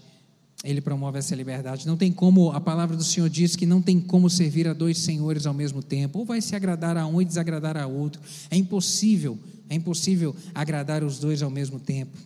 Ele 0.64 0.82
promove 0.82 1.20
essa 1.20 1.36
liberdade. 1.36 1.86
Não 1.86 1.96
tem 1.96 2.12
como, 2.12 2.52
a 2.52 2.60
palavra 2.60 2.98
do 2.98 3.04
Senhor 3.04 3.30
diz 3.30 3.56
que 3.56 3.66
não 3.66 3.82
tem 3.82 4.00
como 4.00 4.30
servir 4.30 4.68
a 4.68 4.74
dois 4.74 4.98
senhores 4.98 5.46
ao 5.46 5.54
mesmo 5.54 5.84
tempo. 5.84 6.20
Ou 6.20 6.26
vai 6.26 6.42
se 6.42 6.56
agradar 6.56 6.98
a 6.98 7.06
um 7.06 7.22
e 7.22 7.26
desagradar 7.26 7.78
a 7.78 7.86
outro. 7.86 8.22
É 8.50 8.58
impossível 8.58 9.38
é 9.70 9.76
impossível 9.76 10.36
agradar 10.54 11.04
os 11.04 11.20
dois 11.20 11.42
ao 11.42 11.50
mesmo 11.50 11.80
tempo. 11.80 12.18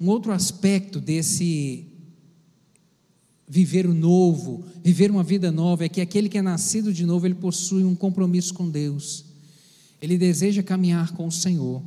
Um 0.00 0.08
outro 0.08 0.32
aspecto 0.32 1.00
desse 1.00 1.86
viver 3.46 3.86
o 3.86 3.94
novo, 3.94 4.64
viver 4.82 5.10
uma 5.10 5.22
vida 5.22 5.52
nova, 5.52 5.84
é 5.84 5.88
que 5.88 6.00
aquele 6.00 6.28
que 6.28 6.38
é 6.38 6.42
nascido 6.42 6.92
de 6.92 7.04
novo, 7.04 7.26
ele 7.26 7.34
possui 7.34 7.84
um 7.84 7.94
compromisso 7.94 8.54
com 8.54 8.68
Deus. 8.68 9.24
Ele 10.00 10.16
deseja 10.16 10.62
caminhar 10.62 11.12
com 11.12 11.26
o 11.26 11.32
Senhor. 11.32 11.82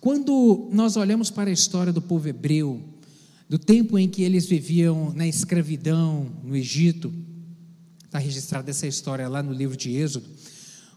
Quando 0.00 0.68
nós 0.72 0.96
olhamos 0.96 1.30
para 1.30 1.50
a 1.50 1.52
história 1.52 1.92
do 1.92 2.00
povo 2.00 2.28
hebreu, 2.28 2.82
do 3.50 3.58
tempo 3.58 3.98
em 3.98 4.08
que 4.08 4.22
eles 4.22 4.46
viviam 4.46 5.12
na 5.14 5.26
escravidão 5.26 6.30
no 6.42 6.56
Egito, 6.56 7.12
está 8.06 8.18
registrada 8.18 8.70
essa 8.70 8.86
história 8.86 9.28
lá 9.28 9.42
no 9.42 9.52
livro 9.52 9.76
de 9.76 9.90
Êxodo 9.90 10.26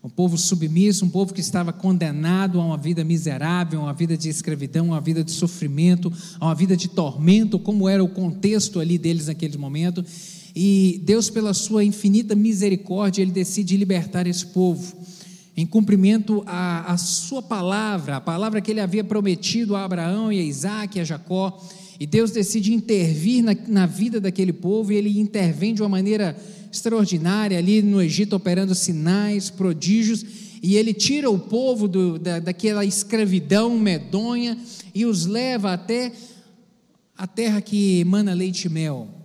um 0.04 0.10
povo 0.10 0.38
submisso, 0.38 1.06
um 1.06 1.10
povo 1.10 1.34
que 1.34 1.40
estava 1.40 1.72
condenado 1.72 2.60
a 2.60 2.66
uma 2.66 2.78
vida 2.78 3.06
miserável, 3.06 3.80
a 3.80 3.84
uma 3.84 3.94
vida 3.94 4.18
de 4.18 4.28
escravidão, 4.28 4.88
a 4.88 4.96
uma 4.96 5.02
vida 5.02 5.24
de 5.24 5.32
sofrimento, 5.32 6.12
a 6.42 6.48
uma 6.48 6.56
vida 6.56 6.76
de 6.76 6.90
tormento, 6.90 7.58
como 7.58 7.88
era 7.88 8.04
o 8.04 8.10
contexto 8.10 8.82
ali 8.82 8.98
deles 8.98 9.28
naquele 9.28 9.58
momento. 9.58 10.04
E 10.54 11.02
Deus, 11.06 11.30
pela 11.30 11.54
sua 11.54 11.86
infinita 11.86 12.36
misericórdia, 12.36 13.22
ele 13.22 13.32
decide 13.32 13.78
libertar 13.78 14.28
esse 14.28 14.46
povo 14.48 14.94
em 15.56 15.66
cumprimento 15.66 16.44
à, 16.46 16.98
sua 16.98 17.42
palavra, 17.42 18.18
a 18.18 18.22
palavra 18.22 18.60
que 18.60 18.72
ele 18.72 18.82
havia 18.82 19.06
prometido 19.06 19.74
a 19.74 19.86
Abraão 19.86 20.34
e 20.34 20.40
a 20.40 20.44
Isaac 20.44 20.98
e 20.98 21.02
a 21.02 21.06
Jacó. 21.06 21.64
E 22.00 22.06
Deus 22.06 22.32
decide 22.32 22.74
intervir 22.74 23.44
na, 23.44 23.56
na 23.68 23.86
vida 23.86 24.20
daquele 24.20 24.54
povo 24.54 24.92
e 24.92 24.96
ele 24.96 25.20
intervém 25.20 25.74
de 25.74 25.82
uma 25.82 25.90
maneira 25.90 26.36
extraordinária 26.72 27.58
ali 27.58 27.82
no 27.82 28.02
Egito, 28.02 28.36
operando 28.36 28.74
sinais, 28.74 29.50
prodígios, 29.50 30.26
e 30.62 30.76
ele 30.76 30.94
tira 30.94 31.30
o 31.30 31.38
povo 31.38 31.88
do, 31.88 32.18
da, 32.18 32.40
daquela 32.40 32.84
escravidão 32.84 33.78
medonha 33.78 34.58
e 34.96 35.06
os 35.06 35.26
leva 35.26 35.74
até 35.74 36.12
a 37.18 37.28
terra 37.28 37.62
que 37.62 38.00
emana 38.00 38.34
leite 38.34 38.66
e 38.66 38.70
mel. 38.70 39.23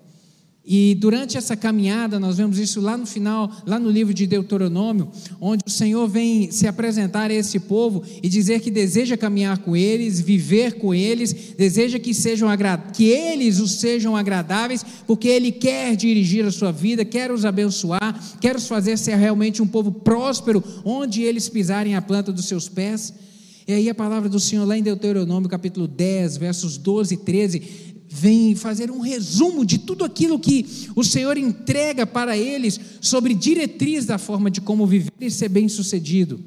E 0.70 0.94
durante 0.96 1.38
essa 1.38 1.56
caminhada, 1.56 2.20
nós 2.20 2.36
vemos 2.36 2.58
isso 2.58 2.78
lá 2.78 2.94
no 2.94 3.06
final, 3.06 3.50
lá 3.64 3.78
no 3.78 3.90
livro 3.90 4.12
de 4.12 4.26
Deuteronômio, 4.26 5.08
onde 5.40 5.62
o 5.66 5.70
Senhor 5.70 6.06
vem 6.06 6.50
se 6.50 6.66
apresentar 6.66 7.30
a 7.30 7.34
esse 7.34 7.58
povo 7.58 8.02
e 8.22 8.28
dizer 8.28 8.60
que 8.60 8.70
deseja 8.70 9.16
caminhar 9.16 9.56
com 9.56 9.74
eles, 9.74 10.20
viver 10.20 10.74
com 10.74 10.94
eles, 10.94 11.54
deseja 11.56 11.98
que 11.98 12.12
sejam 12.12 12.50
que 12.92 13.04
eles 13.04 13.60
os 13.60 13.76
sejam 13.76 14.14
agradáveis, 14.14 14.84
porque 15.06 15.28
ele 15.28 15.52
quer 15.52 15.96
dirigir 15.96 16.44
a 16.44 16.50
sua 16.50 16.70
vida, 16.70 17.02
quer 17.02 17.32
os 17.32 17.46
abençoar, 17.46 18.22
quer 18.38 18.54
os 18.54 18.68
fazer 18.68 18.98
ser 18.98 19.16
realmente 19.16 19.62
um 19.62 19.66
povo 19.66 19.90
próspero, 19.90 20.62
onde 20.84 21.22
eles 21.22 21.48
pisarem 21.48 21.96
a 21.96 22.02
planta 22.02 22.30
dos 22.30 22.44
seus 22.44 22.68
pés. 22.68 23.14
E 23.68 23.72
aí 23.74 23.90
a 23.90 23.94
palavra 23.94 24.30
do 24.30 24.40
Senhor 24.40 24.64
lá 24.64 24.78
em 24.78 24.82
Deuteronômio, 24.82 25.46
capítulo 25.46 25.86
10, 25.86 26.38
versos 26.38 26.78
12 26.78 27.12
e 27.12 27.16
13, 27.18 27.87
vem 28.08 28.54
fazer 28.54 28.90
um 28.90 29.00
resumo 29.00 29.64
de 29.64 29.78
tudo 29.78 30.04
aquilo 30.04 30.38
que 30.38 30.88
o 30.96 31.04
Senhor 31.04 31.36
entrega 31.36 32.06
para 32.06 32.36
eles 32.36 32.80
sobre 33.00 33.34
diretriz 33.34 34.06
da 34.06 34.18
forma 34.18 34.50
de 34.50 34.60
como 34.60 34.86
viver 34.86 35.12
e 35.20 35.30
ser 35.30 35.48
bem-sucedido. 35.48 36.40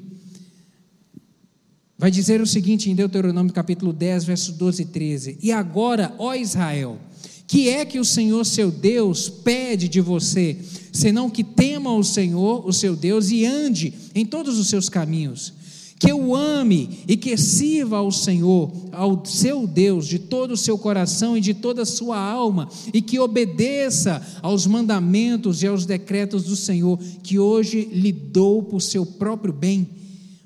Vai 1.96 2.10
dizer 2.10 2.40
o 2.40 2.46
seguinte 2.46 2.90
em 2.90 2.96
Deuteronômio 2.96 3.52
capítulo 3.52 3.92
10, 3.92 4.24
verso 4.24 4.52
12 4.52 4.82
e 4.82 4.86
13: 4.86 5.38
E 5.40 5.52
agora, 5.52 6.12
ó 6.18 6.34
Israel, 6.34 6.98
que 7.46 7.68
é 7.68 7.84
que 7.84 8.00
o 8.00 8.04
Senhor 8.04 8.44
seu 8.44 8.70
Deus 8.70 9.28
pede 9.28 9.86
de 9.86 10.00
você, 10.00 10.56
senão 10.92 11.30
que 11.30 11.44
tema 11.44 11.94
o 11.94 12.02
Senhor, 12.02 12.66
o 12.66 12.72
seu 12.72 12.96
Deus, 12.96 13.30
e 13.30 13.44
ande 13.44 13.94
em 14.14 14.26
todos 14.26 14.58
os 14.58 14.68
seus 14.68 14.88
caminhos? 14.88 15.52
Que 16.02 16.12
o 16.12 16.34
ame 16.34 16.98
e 17.06 17.16
que 17.16 17.36
sirva 17.36 17.98
ao 17.98 18.10
Senhor, 18.10 18.72
ao 18.90 19.24
seu 19.24 19.68
Deus, 19.68 20.08
de 20.08 20.18
todo 20.18 20.54
o 20.54 20.56
seu 20.56 20.76
coração 20.76 21.36
e 21.36 21.40
de 21.40 21.54
toda 21.54 21.82
a 21.82 21.86
sua 21.86 22.18
alma, 22.18 22.68
e 22.92 23.00
que 23.00 23.20
obedeça 23.20 24.20
aos 24.42 24.66
mandamentos 24.66 25.62
e 25.62 25.66
aos 25.68 25.86
decretos 25.86 26.42
do 26.42 26.56
Senhor, 26.56 26.98
que 27.22 27.38
hoje 27.38 27.84
lhe 27.92 28.10
dou 28.10 28.64
por 28.64 28.82
seu 28.82 29.06
próprio 29.06 29.52
bem. 29.52 29.88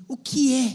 O 0.07 0.15
que 0.15 0.53
é? 0.53 0.73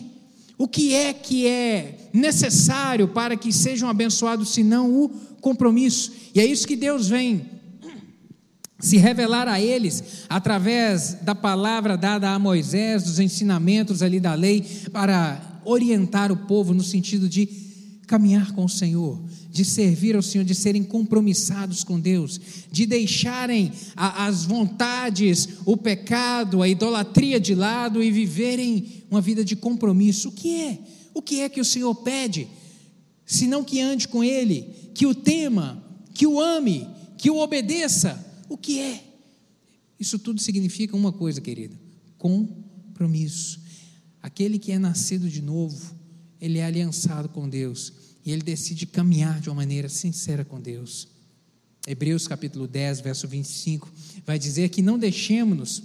O 0.58 0.66
que 0.66 0.92
é 0.92 1.12
que 1.12 1.46
é 1.46 2.08
necessário 2.12 3.06
para 3.06 3.36
que 3.36 3.52
sejam 3.52 3.88
abençoados, 3.88 4.48
senão 4.48 4.92
o 4.92 5.08
compromisso? 5.40 6.10
E 6.34 6.40
é 6.40 6.44
isso 6.44 6.66
que 6.66 6.74
Deus 6.74 7.08
vem 7.08 7.46
se 8.82 8.96
revelar 8.96 9.46
a 9.46 9.60
eles 9.60 10.26
através 10.28 11.16
da 11.22 11.36
palavra 11.36 11.96
dada 11.96 12.30
a 12.30 12.38
Moisés, 12.38 13.04
dos 13.04 13.20
ensinamentos 13.20 14.02
ali 14.02 14.18
da 14.18 14.34
lei, 14.34 14.60
para 14.92 15.60
orientar 15.64 16.32
o 16.32 16.36
povo 16.36 16.74
no 16.74 16.82
sentido 16.82 17.28
de 17.28 17.46
caminhar 18.08 18.52
com 18.52 18.64
o 18.64 18.68
Senhor, 18.68 19.22
de 19.50 19.64
servir 19.64 20.16
ao 20.16 20.20
Senhor, 20.20 20.44
de 20.44 20.54
serem 20.54 20.82
compromissados 20.82 21.84
com 21.84 21.98
Deus, 21.98 22.40
de 22.72 22.84
deixarem 22.84 23.72
a, 23.94 24.26
as 24.26 24.44
vontades, 24.44 25.48
o 25.64 25.76
pecado, 25.76 26.60
a 26.60 26.68
idolatria 26.68 27.38
de 27.38 27.54
lado 27.54 28.02
e 28.02 28.10
viverem 28.10 29.04
uma 29.08 29.20
vida 29.20 29.44
de 29.44 29.54
compromisso. 29.54 30.30
O 30.30 30.32
que 30.32 30.60
é? 30.60 30.78
O 31.14 31.22
que 31.22 31.40
é 31.40 31.48
que 31.48 31.60
o 31.60 31.64
Senhor 31.64 31.94
pede? 31.94 32.48
Senão 33.24 33.62
que 33.62 33.80
ande 33.80 34.08
com 34.08 34.24
Ele, 34.24 34.68
que 34.92 35.06
o 35.06 35.14
tema, 35.14 35.80
que 36.12 36.26
o 36.26 36.40
ame, 36.40 36.86
que 37.16 37.30
o 37.30 37.38
obedeça 37.38 38.31
o 38.52 38.58
que 38.58 38.80
é? 38.80 39.04
Isso 39.98 40.18
tudo 40.18 40.40
significa 40.40 40.96
uma 40.96 41.12
coisa, 41.12 41.40
querida: 41.40 41.78
compromisso. 42.18 43.60
Aquele 44.22 44.58
que 44.58 44.72
é 44.72 44.78
nascido 44.78 45.28
de 45.28 45.42
novo, 45.42 45.94
ele 46.40 46.58
é 46.58 46.64
aliançado 46.64 47.28
com 47.28 47.48
Deus 47.48 47.92
e 48.24 48.30
ele 48.30 48.42
decide 48.42 48.86
caminhar 48.86 49.40
de 49.40 49.48
uma 49.48 49.56
maneira 49.56 49.88
sincera 49.88 50.44
com 50.44 50.60
Deus. 50.60 51.08
Hebreus 51.86 52.28
capítulo 52.28 52.68
10, 52.68 53.00
verso 53.00 53.26
25, 53.26 53.90
vai 54.24 54.38
dizer 54.38 54.68
que 54.68 54.82
não 54.82 54.96
deixemos-nos 54.96 55.82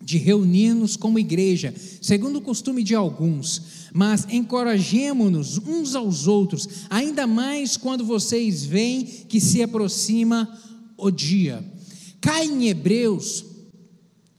de 0.00 0.16
reunir-nos 0.16 0.96
como 0.96 1.18
igreja, 1.18 1.74
segundo 2.00 2.36
o 2.36 2.40
costume 2.40 2.84
de 2.84 2.94
alguns, 2.94 3.88
mas 3.92 4.26
encorajemo-nos 4.30 5.58
uns 5.58 5.96
aos 5.96 6.28
outros, 6.28 6.68
ainda 6.88 7.26
mais 7.26 7.76
quando 7.76 8.04
vocês 8.04 8.64
veem 8.64 9.04
que 9.04 9.40
se 9.40 9.60
aproxima 9.60 10.56
o 10.96 11.10
dia. 11.10 11.64
Cai 12.20 12.46
em 12.46 12.68
Hebreus, 12.68 13.44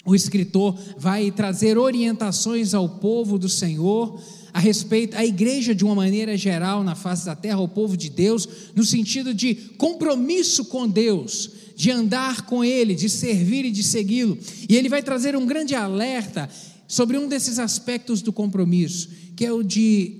o 0.06 0.16
escritor 0.16 0.78
vai 0.98 1.32
trazer 1.32 1.78
orientações 1.78 2.74
ao 2.74 2.90
povo 2.90 3.38
do 3.38 3.48
Senhor 3.48 4.20
a 4.54 4.60
respeito 4.60 5.16
à 5.16 5.26
igreja 5.26 5.76
de 5.76 5.86
uma 5.86 5.96
maneira 5.96 6.36
geral 6.36 6.84
na 6.84 6.96
face 6.96 7.26
da 7.26 7.36
terra, 7.36 7.58
ao 7.58 7.68
povo 7.68 7.96
de 7.96 8.10
Deus, 8.10 8.48
no 8.76 8.84
sentido 8.84 9.34
de 9.34 9.56
compromisso 9.78 10.66
com 10.66 10.88
Deus, 10.88 11.52
de 11.76 11.92
andar 11.92 12.46
com 12.46 12.64
Ele, 12.64 12.96
de 12.96 13.10
servir 13.10 13.66
e 13.66 13.72
de 13.72 13.84
segui-lo. 13.84 14.38
E 14.68 14.76
ele 14.76 14.90
vai 14.90 15.04
trazer 15.04 15.36
um 15.36 15.46
grande 15.46 15.76
alerta 15.76 16.50
sobre 16.88 17.18
um 17.18 17.28
desses 17.28 17.60
aspectos 17.60 18.22
do 18.22 18.34
compromisso, 18.34 19.10
que 19.36 19.46
é 19.46 19.54
o 19.54 19.64
de 19.64 20.18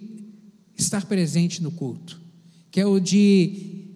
estar 0.78 1.06
presente 1.06 1.62
no 1.62 1.72
culto, 1.72 2.22
que 2.72 2.80
é 2.80 2.86
o 2.86 3.00
de 3.00 3.88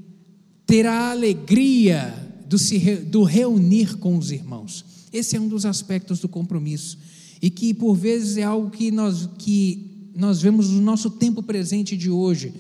ter 0.65 0.85
a 0.85 1.11
alegria 1.11 2.22
do, 2.53 2.59
se, 2.59 2.77
do 2.97 3.23
reunir 3.23 3.97
com 3.97 4.15
os 4.15 4.29
irmãos. 4.29 4.85
Esse 5.11 5.35
é 5.35 5.41
um 5.41 5.47
dos 5.47 5.65
aspectos 5.65 6.19
do 6.19 6.29
compromisso. 6.29 6.99
E 7.41 7.49
que 7.49 7.73
por 7.73 7.95
vezes 7.95 8.37
é 8.37 8.43
algo 8.43 8.69
que 8.69 8.91
nós, 8.91 9.27
que 9.39 10.11
nós 10.15 10.39
vemos 10.39 10.69
no 10.69 10.79
nosso 10.79 11.09
tempo 11.09 11.41
presente 11.41 11.97
de 11.97 12.11
hoje, 12.11 12.53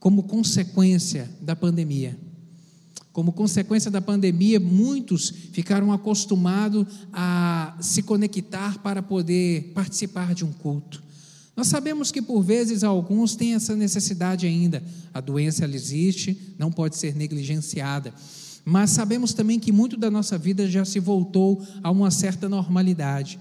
como 0.00 0.24
consequência 0.24 1.30
da 1.40 1.54
pandemia. 1.54 2.18
Como 3.12 3.32
consequência 3.32 3.92
da 3.92 4.00
pandemia, 4.00 4.58
muitos 4.58 5.32
ficaram 5.52 5.92
acostumados 5.92 6.84
a 7.12 7.76
se 7.80 8.02
conectar 8.02 8.78
para 8.82 9.00
poder 9.00 9.70
participar 9.72 10.34
de 10.34 10.44
um 10.44 10.52
culto. 10.52 11.00
Nós 11.56 11.68
sabemos 11.68 12.10
que 12.10 12.20
por 12.20 12.42
vezes 12.42 12.82
alguns 12.82 13.36
têm 13.36 13.54
essa 13.54 13.76
necessidade 13.76 14.46
ainda. 14.46 14.82
A 15.14 15.20
doença 15.20 15.64
ela 15.64 15.76
existe, 15.76 16.54
não 16.58 16.72
pode 16.72 16.96
ser 16.96 17.14
negligenciada. 17.14 18.12
Mas 18.64 18.90
sabemos 18.90 19.32
também 19.32 19.58
que 19.58 19.72
muito 19.72 19.96
da 19.96 20.10
nossa 20.10 20.36
vida 20.36 20.68
já 20.68 20.84
se 20.84 21.00
voltou 21.00 21.66
a 21.82 21.90
uma 21.90 22.10
certa 22.10 22.48
normalidade. 22.48 23.38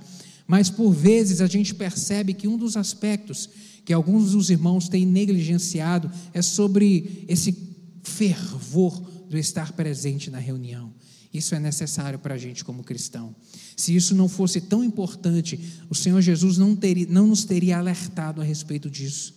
Mas 0.48 0.70
por 0.70 0.92
vezes 0.92 1.42
a 1.42 1.48
gente 1.48 1.76
percebe 1.76 2.34
que 2.34 2.48
um 2.48 2.58
dos 2.58 2.76
aspectos 2.76 3.50
que 3.86 3.94
alguns 3.94 4.32
dos 4.32 4.50
irmãos 4.50 4.88
têm 4.88 5.06
negligenciado 5.06 6.12
é 6.34 6.42
sobre 6.42 7.26
esse 7.28 7.58
fervor 8.04 9.02
do 9.30 9.38
estar 9.38 9.74
presente 9.74 10.30
na 10.30 10.40
reunião. 10.40 10.94
Isso 11.34 11.54
é 11.54 11.60
necessário 11.60 12.18
para 12.18 12.36
a 12.36 12.38
gente 12.38 12.66
como 12.66 12.84
cristão. 12.84 13.36
Se 13.76 13.96
isso 13.96 14.16
não 14.16 14.28
fosse 14.28 14.62
tão 14.62 14.84
importante, 14.84 15.60
o 15.90 15.96
Senhor 15.96 16.22
Jesus 16.22 16.58
não, 16.58 16.76
teria, 16.76 17.08
não 17.08 17.28
nos 17.28 17.46
teria 17.46 17.78
alertado 17.78 18.42
a 18.42 18.44
respeito 18.44 18.90
disso. 18.90 19.36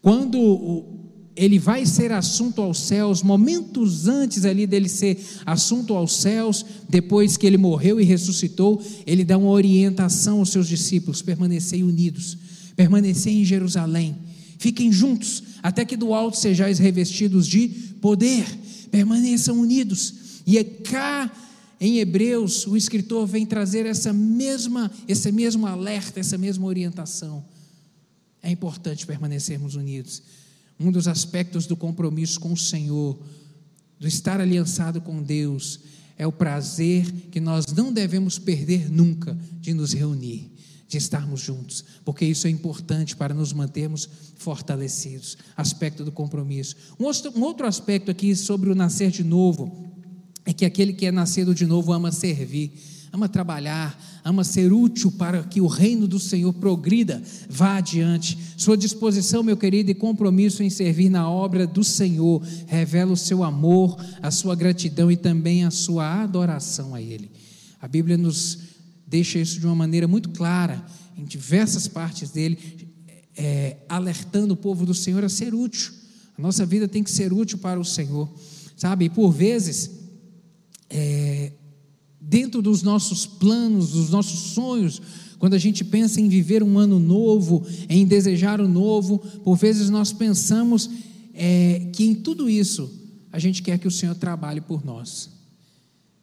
Quando 0.00 1.01
ele 1.34 1.58
vai 1.58 1.86
ser 1.86 2.12
assunto 2.12 2.60
aos 2.60 2.78
céus, 2.78 3.22
momentos 3.22 4.06
antes 4.06 4.44
ali 4.44 4.66
dele 4.66 4.88
ser 4.88 5.18
assunto 5.46 5.94
aos 5.94 6.16
céus, 6.16 6.64
depois 6.88 7.36
que 7.36 7.46
ele 7.46 7.56
morreu 7.56 8.00
e 8.00 8.04
ressuscitou, 8.04 8.82
ele 9.06 9.24
dá 9.24 9.38
uma 9.38 9.50
orientação 9.50 10.40
aos 10.40 10.50
seus 10.50 10.68
discípulos: 10.68 11.22
permanecei 11.22 11.82
unidos, 11.82 12.36
permanecei 12.76 13.40
em 13.40 13.44
Jerusalém, 13.44 14.16
fiquem 14.58 14.92
juntos, 14.92 15.42
até 15.62 15.84
que 15.84 15.96
do 15.96 16.12
alto 16.12 16.36
sejais 16.36 16.78
revestidos 16.78 17.46
de 17.46 17.68
poder, 18.00 18.44
permaneçam 18.90 19.58
unidos. 19.58 20.14
E 20.46 20.58
é 20.58 20.64
cá 20.64 21.30
em 21.80 21.98
Hebreus, 21.98 22.66
o 22.66 22.76
escritor 22.76 23.26
vem 23.26 23.46
trazer 23.46 23.86
essa 23.86 24.12
mesma, 24.12 24.90
esse 25.08 25.32
mesmo 25.32 25.66
alerta, 25.66 26.20
essa 26.20 26.36
mesma 26.36 26.66
orientação. 26.66 27.44
É 28.42 28.50
importante 28.50 29.06
permanecermos 29.06 29.76
unidos 29.76 30.22
um 30.78 30.90
dos 30.90 31.08
aspectos 31.08 31.66
do 31.66 31.76
compromisso 31.76 32.40
com 32.40 32.52
o 32.52 32.56
Senhor, 32.56 33.18
do 33.98 34.06
estar 34.06 34.40
aliançado 34.40 35.00
com 35.00 35.22
Deus, 35.22 35.80
é 36.16 36.26
o 36.26 36.32
prazer 36.32 37.10
que 37.30 37.40
nós 37.40 37.66
não 37.66 37.92
devemos 37.92 38.38
perder 38.38 38.90
nunca 38.90 39.36
de 39.60 39.72
nos 39.72 39.92
reunir, 39.92 40.50
de 40.88 40.98
estarmos 40.98 41.40
juntos, 41.40 41.84
porque 42.04 42.24
isso 42.24 42.46
é 42.46 42.50
importante 42.50 43.16
para 43.16 43.34
nos 43.34 43.52
mantermos 43.52 44.08
fortalecidos. 44.36 45.38
Aspecto 45.56 46.04
do 46.04 46.12
compromisso. 46.12 46.76
Um 46.98 47.04
outro, 47.04 47.32
um 47.36 47.42
outro 47.42 47.66
aspecto 47.66 48.10
aqui 48.10 48.36
sobre 48.36 48.70
o 48.70 48.74
nascer 48.74 49.10
de 49.10 49.24
novo 49.24 49.90
é 50.44 50.52
que 50.52 50.64
aquele 50.64 50.92
que 50.92 51.06
é 51.06 51.12
nascido 51.12 51.54
de 51.54 51.66
novo 51.66 51.92
ama 51.92 52.12
servir 52.12 52.72
ama 53.12 53.28
trabalhar, 53.28 54.00
ama 54.24 54.42
ser 54.42 54.72
útil 54.72 55.12
para 55.12 55.42
que 55.42 55.60
o 55.60 55.66
reino 55.66 56.08
do 56.08 56.18
Senhor 56.18 56.52
progrida, 56.54 57.22
vá 57.48 57.76
adiante. 57.76 58.38
Sua 58.56 58.74
disposição, 58.76 59.42
meu 59.42 59.56
querido, 59.56 59.90
e 59.90 59.94
compromisso 59.94 60.62
em 60.62 60.70
servir 60.70 61.10
na 61.10 61.28
obra 61.28 61.66
do 61.66 61.84
Senhor 61.84 62.42
revela 62.66 63.12
o 63.12 63.16
seu 63.16 63.44
amor, 63.44 64.02
a 64.22 64.30
sua 64.30 64.54
gratidão 64.54 65.12
e 65.12 65.16
também 65.16 65.64
a 65.64 65.70
sua 65.70 66.22
adoração 66.22 66.94
a 66.94 67.02
Ele. 67.02 67.30
A 67.80 67.86
Bíblia 67.86 68.16
nos 68.16 68.58
deixa 69.06 69.38
isso 69.38 69.60
de 69.60 69.66
uma 69.66 69.74
maneira 69.74 70.08
muito 70.08 70.30
clara, 70.30 70.82
em 71.18 71.24
diversas 71.24 71.86
partes 71.86 72.30
dele, 72.30 72.58
é, 73.36 73.76
alertando 73.90 74.54
o 74.54 74.56
povo 74.56 74.86
do 74.86 74.94
Senhor 74.94 75.22
a 75.22 75.28
ser 75.28 75.54
útil. 75.54 75.92
A 76.38 76.40
nossa 76.40 76.64
vida 76.64 76.88
tem 76.88 77.04
que 77.04 77.10
ser 77.10 77.30
útil 77.30 77.58
para 77.58 77.78
o 77.78 77.84
Senhor, 77.84 78.32
sabe? 78.74 79.04
E 79.04 79.10
por 79.10 79.30
vezes, 79.30 79.90
é, 80.88 81.52
dentro 82.28 82.62
dos 82.62 82.82
nossos 82.82 83.26
planos, 83.26 83.90
dos 83.90 84.10
nossos 84.10 84.52
sonhos, 84.54 85.02
quando 85.38 85.54
a 85.54 85.58
gente 85.58 85.84
pensa 85.84 86.20
em 86.20 86.28
viver 86.28 86.62
um 86.62 86.78
ano 86.78 87.00
novo, 87.00 87.66
em 87.88 88.06
desejar 88.06 88.60
o 88.60 88.68
novo, 88.68 89.18
por 89.18 89.56
vezes 89.56 89.90
nós 89.90 90.12
pensamos 90.12 90.88
é, 91.34 91.88
que 91.92 92.04
em 92.04 92.14
tudo 92.14 92.48
isso 92.48 92.88
a 93.32 93.38
gente 93.38 93.62
quer 93.62 93.78
que 93.78 93.88
o 93.88 93.90
Senhor 93.90 94.14
trabalhe 94.14 94.60
por 94.60 94.84
nós. 94.84 95.30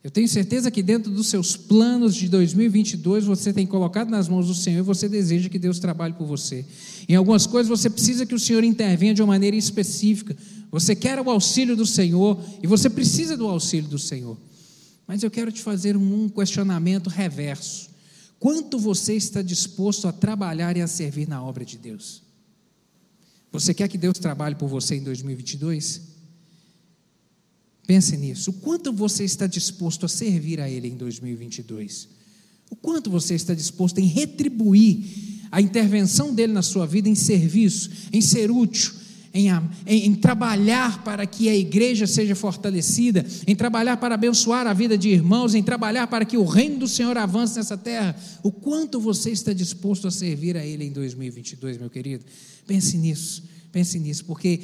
Eu 0.02 0.10
tenho 0.10 0.30
certeza 0.30 0.72
que 0.72 0.82
dentro 0.82 1.12
dos 1.12 1.28
seus 1.28 1.58
planos 1.58 2.16
de 2.16 2.30
2022 2.30 3.26
você 3.26 3.52
tem 3.52 3.68
colocado 3.68 4.10
nas 4.10 4.30
mãos 4.30 4.48
do 4.48 4.56
Senhor 4.56 4.80
e 4.80 4.84
você 4.84 5.10
deseja 5.10 5.50
que 5.50 5.60
Deus 5.60 5.78
trabalhe 5.78 6.14
por 6.14 6.26
você. 6.26 6.66
Em 7.08 7.16
algumas 7.16 7.46
coisas 7.46 7.68
você 7.68 7.90
precisa 7.90 8.26
que 8.26 8.34
o 8.34 8.40
Senhor 8.40 8.64
intervenha 8.64 9.14
de 9.14 9.22
uma 9.22 9.34
maneira 9.34 9.58
específica. 9.58 10.38
Você 10.72 10.96
quer 10.96 11.20
o 11.20 11.30
auxílio 11.30 11.76
do 11.76 11.86
Senhor 11.86 12.42
e 12.64 12.68
você 12.68 12.90
precisa 12.90 13.36
do 13.36 13.48
auxílio 13.48 13.90
do 13.90 14.00
Senhor. 14.00 14.38
Mas 15.10 15.24
eu 15.24 15.32
quero 15.32 15.52
te 15.52 15.64
fazer 15.64 15.98
um 15.98 16.30
questionamento 16.30 17.10
reverso. 17.10 17.90
Quanto 18.40 18.78
você 18.78 19.16
está 19.16 19.42
disposto 19.42 20.08
a 20.08 20.14
trabalhar 20.14 20.78
e 20.78 20.82
a 20.82 20.88
servir 20.88 21.28
na 21.28 21.44
obra 21.44 21.66
de 21.66 21.80
Deus? 21.80 22.22
Você 23.52 23.74
quer 23.74 23.88
que 23.88 23.98
Deus 23.98 24.20
trabalhe 24.20 24.54
por 24.54 24.70
você 24.70 24.98
em 24.98 25.04
2022? 25.04 26.02
Pense 27.88 28.16
nisso. 28.18 28.52
O 28.52 28.54
quanto 28.54 28.94
você 28.94 29.24
está 29.24 29.48
disposto 29.48 30.06
a 30.06 30.08
servir 30.08 30.62
a 30.62 30.70
Ele 30.70 30.88
em 30.88 30.96
2022? 30.96 32.08
O 32.70 32.76
quanto 32.76 33.10
você 33.10 33.34
está 33.34 33.56
disposto 33.56 33.98
em 33.98 34.06
retribuir 34.06 35.48
a 35.52 35.60
intervenção 35.60 36.36
dele 36.36 36.54
na 36.54 36.62
sua 36.62 36.86
vida 36.86 37.10
em 37.10 37.16
serviço, 37.16 37.90
em 38.14 38.22
ser 38.22 38.52
útil, 38.52 38.94
em, 39.34 39.48
em, 39.86 40.06
em, 40.08 40.16
trabalhar 40.16 41.04
para 41.04 41.26
que 41.26 41.50
a 41.50 41.56
igreja 41.56 42.08
seja 42.08 42.36
fortalecida, 42.36 43.26
em 43.46 43.56
trabalhar 43.56 43.98
para 43.98 44.16
abençoar 44.16 44.66
a 44.68 44.74
vida 44.74 44.98
de 44.98 45.10
irmãos, 45.10 45.54
em 45.54 45.64
trabalhar 45.64 46.08
para 46.08 46.26
que 46.26 46.38
o 46.38 46.44
reino 46.44 46.80
do 46.80 46.88
Senhor 46.88 47.18
avance 47.18 47.58
nessa 47.58 47.78
terra. 47.78 48.16
O 48.44 48.52
quanto 48.52 49.00
você 49.00 49.32
está 49.32 49.54
disposto 49.54 50.08
a 50.08 50.12
servir 50.12 50.58
a 50.58 50.66
Ele 50.66 50.86
em 50.86 50.92
2022, 50.92 51.78
meu 51.78 51.90
querido? 51.90 52.26
Pense 52.66 52.98
nisso, 52.98 53.44
pense 53.72 54.00
nisso, 54.00 54.26
porque 54.26 54.60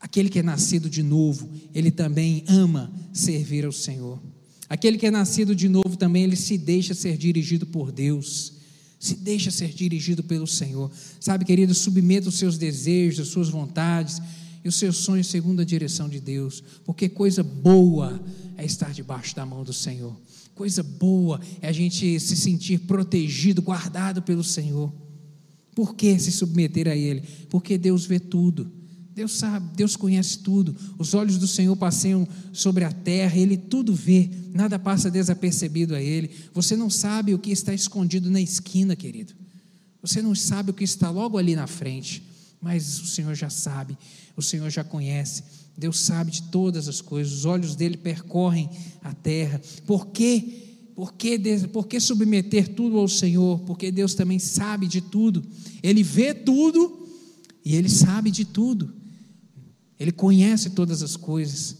aquele 0.00 0.28
que 0.28 0.38
é 0.38 0.42
nascido 0.42 0.88
de 0.88 1.02
novo, 1.02 1.50
ele 1.74 1.90
também 1.90 2.44
ama 2.46 2.92
servir 3.12 3.64
ao 3.64 3.72
Senhor. 3.72 4.20
Aquele 4.68 4.98
que 4.98 5.06
é 5.06 5.10
nascido 5.10 5.54
de 5.54 5.68
novo 5.68 5.96
também, 5.96 6.24
ele 6.24 6.36
se 6.36 6.58
deixa 6.58 6.94
ser 6.94 7.16
dirigido 7.16 7.66
por 7.66 7.90
Deus. 7.90 8.57
Se 8.98 9.14
deixa 9.14 9.50
ser 9.50 9.68
dirigido 9.68 10.22
pelo 10.24 10.46
Senhor. 10.46 10.90
Sabe, 11.20 11.44
querido, 11.44 11.74
submeta 11.74 12.28
os 12.28 12.36
seus 12.36 12.58
desejos, 12.58 13.20
as 13.20 13.28
suas 13.28 13.48
vontades 13.48 14.20
e 14.64 14.68
os 14.68 14.74
seus 14.74 14.96
sonhos 14.96 15.28
segundo 15.28 15.60
a 15.60 15.64
direção 15.64 16.08
de 16.08 16.20
Deus, 16.20 16.62
porque 16.84 17.08
coisa 17.08 17.42
boa 17.42 18.20
é 18.56 18.64
estar 18.64 18.92
debaixo 18.92 19.34
da 19.36 19.46
mão 19.46 19.62
do 19.62 19.72
Senhor. 19.72 20.16
Coisa 20.54 20.82
boa 20.82 21.40
é 21.62 21.68
a 21.68 21.72
gente 21.72 22.18
se 22.18 22.36
sentir 22.36 22.80
protegido, 22.80 23.62
guardado 23.62 24.20
pelo 24.20 24.42
Senhor. 24.42 24.92
Por 25.74 25.94
que 25.94 26.18
se 26.18 26.32
submeter 26.32 26.88
a 26.88 26.96
Ele? 26.96 27.22
Porque 27.48 27.78
Deus 27.78 28.04
vê 28.04 28.18
tudo. 28.18 28.77
Deus 29.18 29.32
sabe, 29.32 29.68
Deus 29.74 29.96
conhece 29.96 30.38
tudo. 30.38 30.76
Os 30.96 31.12
olhos 31.12 31.38
do 31.38 31.48
Senhor 31.48 31.74
passeiam 31.74 32.26
sobre 32.52 32.84
a 32.84 32.92
terra, 32.92 33.36
Ele 33.36 33.56
tudo 33.56 33.92
vê, 33.92 34.30
nada 34.54 34.78
passa 34.78 35.10
desapercebido 35.10 35.92
a 35.92 36.00
Ele. 36.00 36.30
Você 36.54 36.76
não 36.76 36.88
sabe 36.88 37.34
o 37.34 37.38
que 37.38 37.50
está 37.50 37.74
escondido 37.74 38.30
na 38.30 38.40
esquina, 38.40 38.94
querido. 38.94 39.34
Você 40.00 40.22
não 40.22 40.36
sabe 40.36 40.70
o 40.70 40.74
que 40.74 40.84
está 40.84 41.10
logo 41.10 41.36
ali 41.36 41.56
na 41.56 41.66
frente, 41.66 42.22
mas 42.60 43.00
o 43.00 43.06
Senhor 43.06 43.34
já 43.34 43.50
sabe, 43.50 43.98
o 44.36 44.42
Senhor 44.42 44.70
já 44.70 44.84
conhece. 44.84 45.42
Deus 45.76 45.98
sabe 45.98 46.30
de 46.30 46.42
todas 46.44 46.86
as 46.86 47.00
coisas, 47.00 47.32
os 47.32 47.44
olhos 47.44 47.74
dele 47.74 47.96
percorrem 47.96 48.70
a 49.02 49.12
terra. 49.12 49.60
Por 49.84 50.06
quê? 50.06 50.64
Por 50.94 51.14
que, 51.14 51.40
por 51.72 51.88
que 51.88 51.98
submeter 51.98 52.68
tudo 52.68 52.98
ao 52.98 53.08
Senhor? 53.08 53.58
Porque 53.62 53.90
Deus 53.90 54.14
também 54.14 54.38
sabe 54.38 54.86
de 54.86 55.00
tudo, 55.00 55.44
Ele 55.82 56.04
vê 56.04 56.32
tudo 56.32 57.04
e 57.64 57.74
Ele 57.74 57.88
sabe 57.88 58.30
de 58.30 58.44
tudo. 58.44 58.97
Ele 59.98 60.12
conhece 60.12 60.70
todas 60.70 61.02
as 61.02 61.16
coisas. 61.16 61.76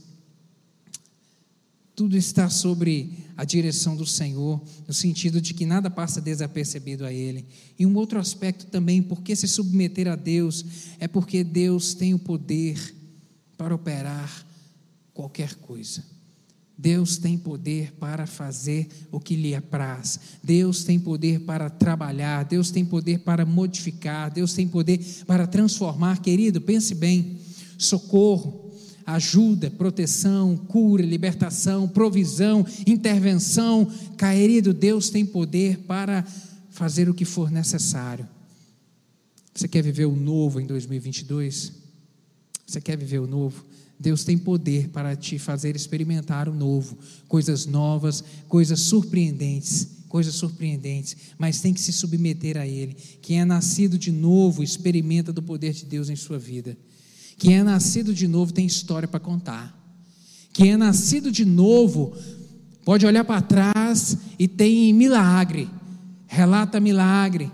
tudo 1.94 2.16
está 2.16 2.48
sobre 2.48 3.12
a 3.36 3.44
direção 3.44 3.96
do 3.96 4.06
Senhor, 4.06 4.62
no 4.86 4.94
sentido 4.94 5.40
de 5.40 5.52
que 5.52 5.66
nada 5.66 5.90
passa 5.90 6.20
desapercebido 6.20 7.04
a 7.04 7.12
Ele. 7.12 7.44
E 7.76 7.84
um 7.84 7.96
outro 7.96 8.20
aspecto 8.20 8.66
também, 8.66 9.02
porque 9.02 9.34
se 9.34 9.48
submeter 9.48 10.06
a 10.06 10.14
Deus, 10.14 10.64
é 11.00 11.08
porque 11.08 11.42
Deus 11.42 11.94
tem 11.94 12.14
o 12.14 12.18
poder 12.18 12.94
para 13.56 13.74
operar 13.74 14.46
qualquer 15.12 15.56
coisa. 15.56 16.04
Deus 16.78 17.16
tem 17.18 17.36
poder 17.36 17.92
para 17.94 18.24
fazer 18.24 18.86
o 19.10 19.18
que 19.18 19.34
lhe 19.34 19.52
apraz. 19.52 20.20
Deus 20.44 20.84
tem 20.84 21.00
poder 21.00 21.40
para 21.40 21.68
trabalhar. 21.68 22.44
Deus 22.44 22.70
tem 22.70 22.84
poder 22.84 23.18
para 23.18 23.44
modificar. 23.44 24.32
Deus 24.32 24.52
tem 24.52 24.68
poder 24.68 25.00
para 25.26 25.44
transformar. 25.48 26.22
Querido, 26.22 26.60
pense 26.60 26.94
bem: 26.94 27.36
socorro, 27.78 28.72
ajuda, 29.06 29.70
proteção, 29.70 30.54
cura, 30.54 31.02
libertação, 31.02 31.88
provisão, 31.88 32.66
intervenção. 32.86 33.90
Querido, 34.18 34.74
Deus 34.74 35.08
tem 35.08 35.24
poder 35.24 35.78
para 35.78 36.26
fazer 36.70 37.08
o 37.08 37.14
que 37.14 37.24
for 37.24 37.50
necessário. 37.50 38.28
Você 39.54 39.66
quer 39.66 39.82
viver 39.82 40.04
o 40.04 40.14
novo 40.14 40.60
em 40.60 40.66
2022? 40.66 41.72
Você 42.66 42.80
quer 42.80 42.98
viver 42.98 43.18
o 43.18 43.26
novo? 43.26 43.64
Deus 43.98 44.22
tem 44.22 44.38
poder 44.38 44.90
para 44.90 45.16
te 45.16 45.38
fazer 45.38 45.74
experimentar 45.74 46.48
o 46.48 46.54
novo, 46.54 46.96
coisas 47.26 47.66
novas, 47.66 48.22
coisas 48.46 48.78
surpreendentes, 48.80 49.88
coisas 50.08 50.34
surpreendentes, 50.34 51.16
mas 51.36 51.60
tem 51.60 51.74
que 51.74 51.80
se 51.80 51.92
submeter 51.92 52.56
a 52.56 52.66
Ele. 52.66 52.94
Quem 53.20 53.40
é 53.40 53.44
nascido 53.44 53.98
de 53.98 54.12
novo 54.12 54.62
experimenta 54.62 55.32
do 55.32 55.42
poder 55.42 55.72
de 55.72 55.84
Deus 55.84 56.08
em 56.08 56.16
sua 56.16 56.38
vida. 56.38 56.76
Quem 57.38 57.58
é 57.58 57.62
nascido 57.62 58.12
de 58.12 58.26
novo 58.26 58.52
tem 58.52 58.66
história 58.66 59.06
para 59.06 59.20
contar. 59.20 59.74
Quem 60.52 60.72
é 60.72 60.76
nascido 60.76 61.30
de 61.30 61.44
novo 61.44 62.12
pode 62.84 63.06
olhar 63.06 63.24
para 63.24 63.40
trás 63.40 64.18
e 64.38 64.48
tem 64.48 64.92
milagre, 64.92 65.70
relata 66.26 66.80
milagre, 66.80 67.50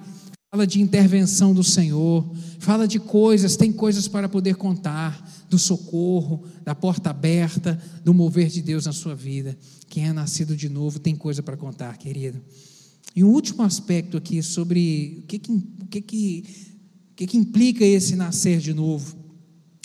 fala 0.51 0.67
de 0.67 0.81
intervenção 0.81 1.53
do 1.53 1.63
Senhor, 1.63 2.25
fala 2.59 2.89
de 2.89 2.99
coisas, 2.99 3.57
tem 3.57 3.71
coisas 3.71 4.09
para 4.09 4.29
poder 4.29 4.55
contar, 4.55 5.23
do 5.51 5.59
socorro, 5.59 6.45
da 6.65 6.75
porta 6.75 7.11
aberta, 7.11 7.79
do 8.03 8.15
mover 8.15 8.49
de 8.49 8.63
Deus 8.63 8.87
na 8.87 8.93
sua 8.93 9.15
vida. 9.15 9.57
Quem 9.89 10.07
é 10.09 10.13
nascido 10.13 10.57
de 10.57 10.69
novo 10.69 10.99
tem 10.99 11.15
coisa 11.15 11.43
para 11.43 11.57
contar, 11.57 11.99
querido. 11.99 12.41
E 13.15 13.23
um 13.23 13.29
último 13.29 13.63
aspecto 13.63 14.17
aqui 14.17 14.43
sobre 14.43 15.21
o 15.23 15.27
que, 15.27 15.39
que, 15.39 15.53
o 15.53 15.87
que, 15.91 16.01
que, 16.01 16.45
o 17.11 17.15
que, 17.15 17.27
que 17.27 17.37
implica 17.37 17.85
esse 17.85 18.17
nascer 18.17 18.59
de 18.59 18.73
novo. 18.73 19.24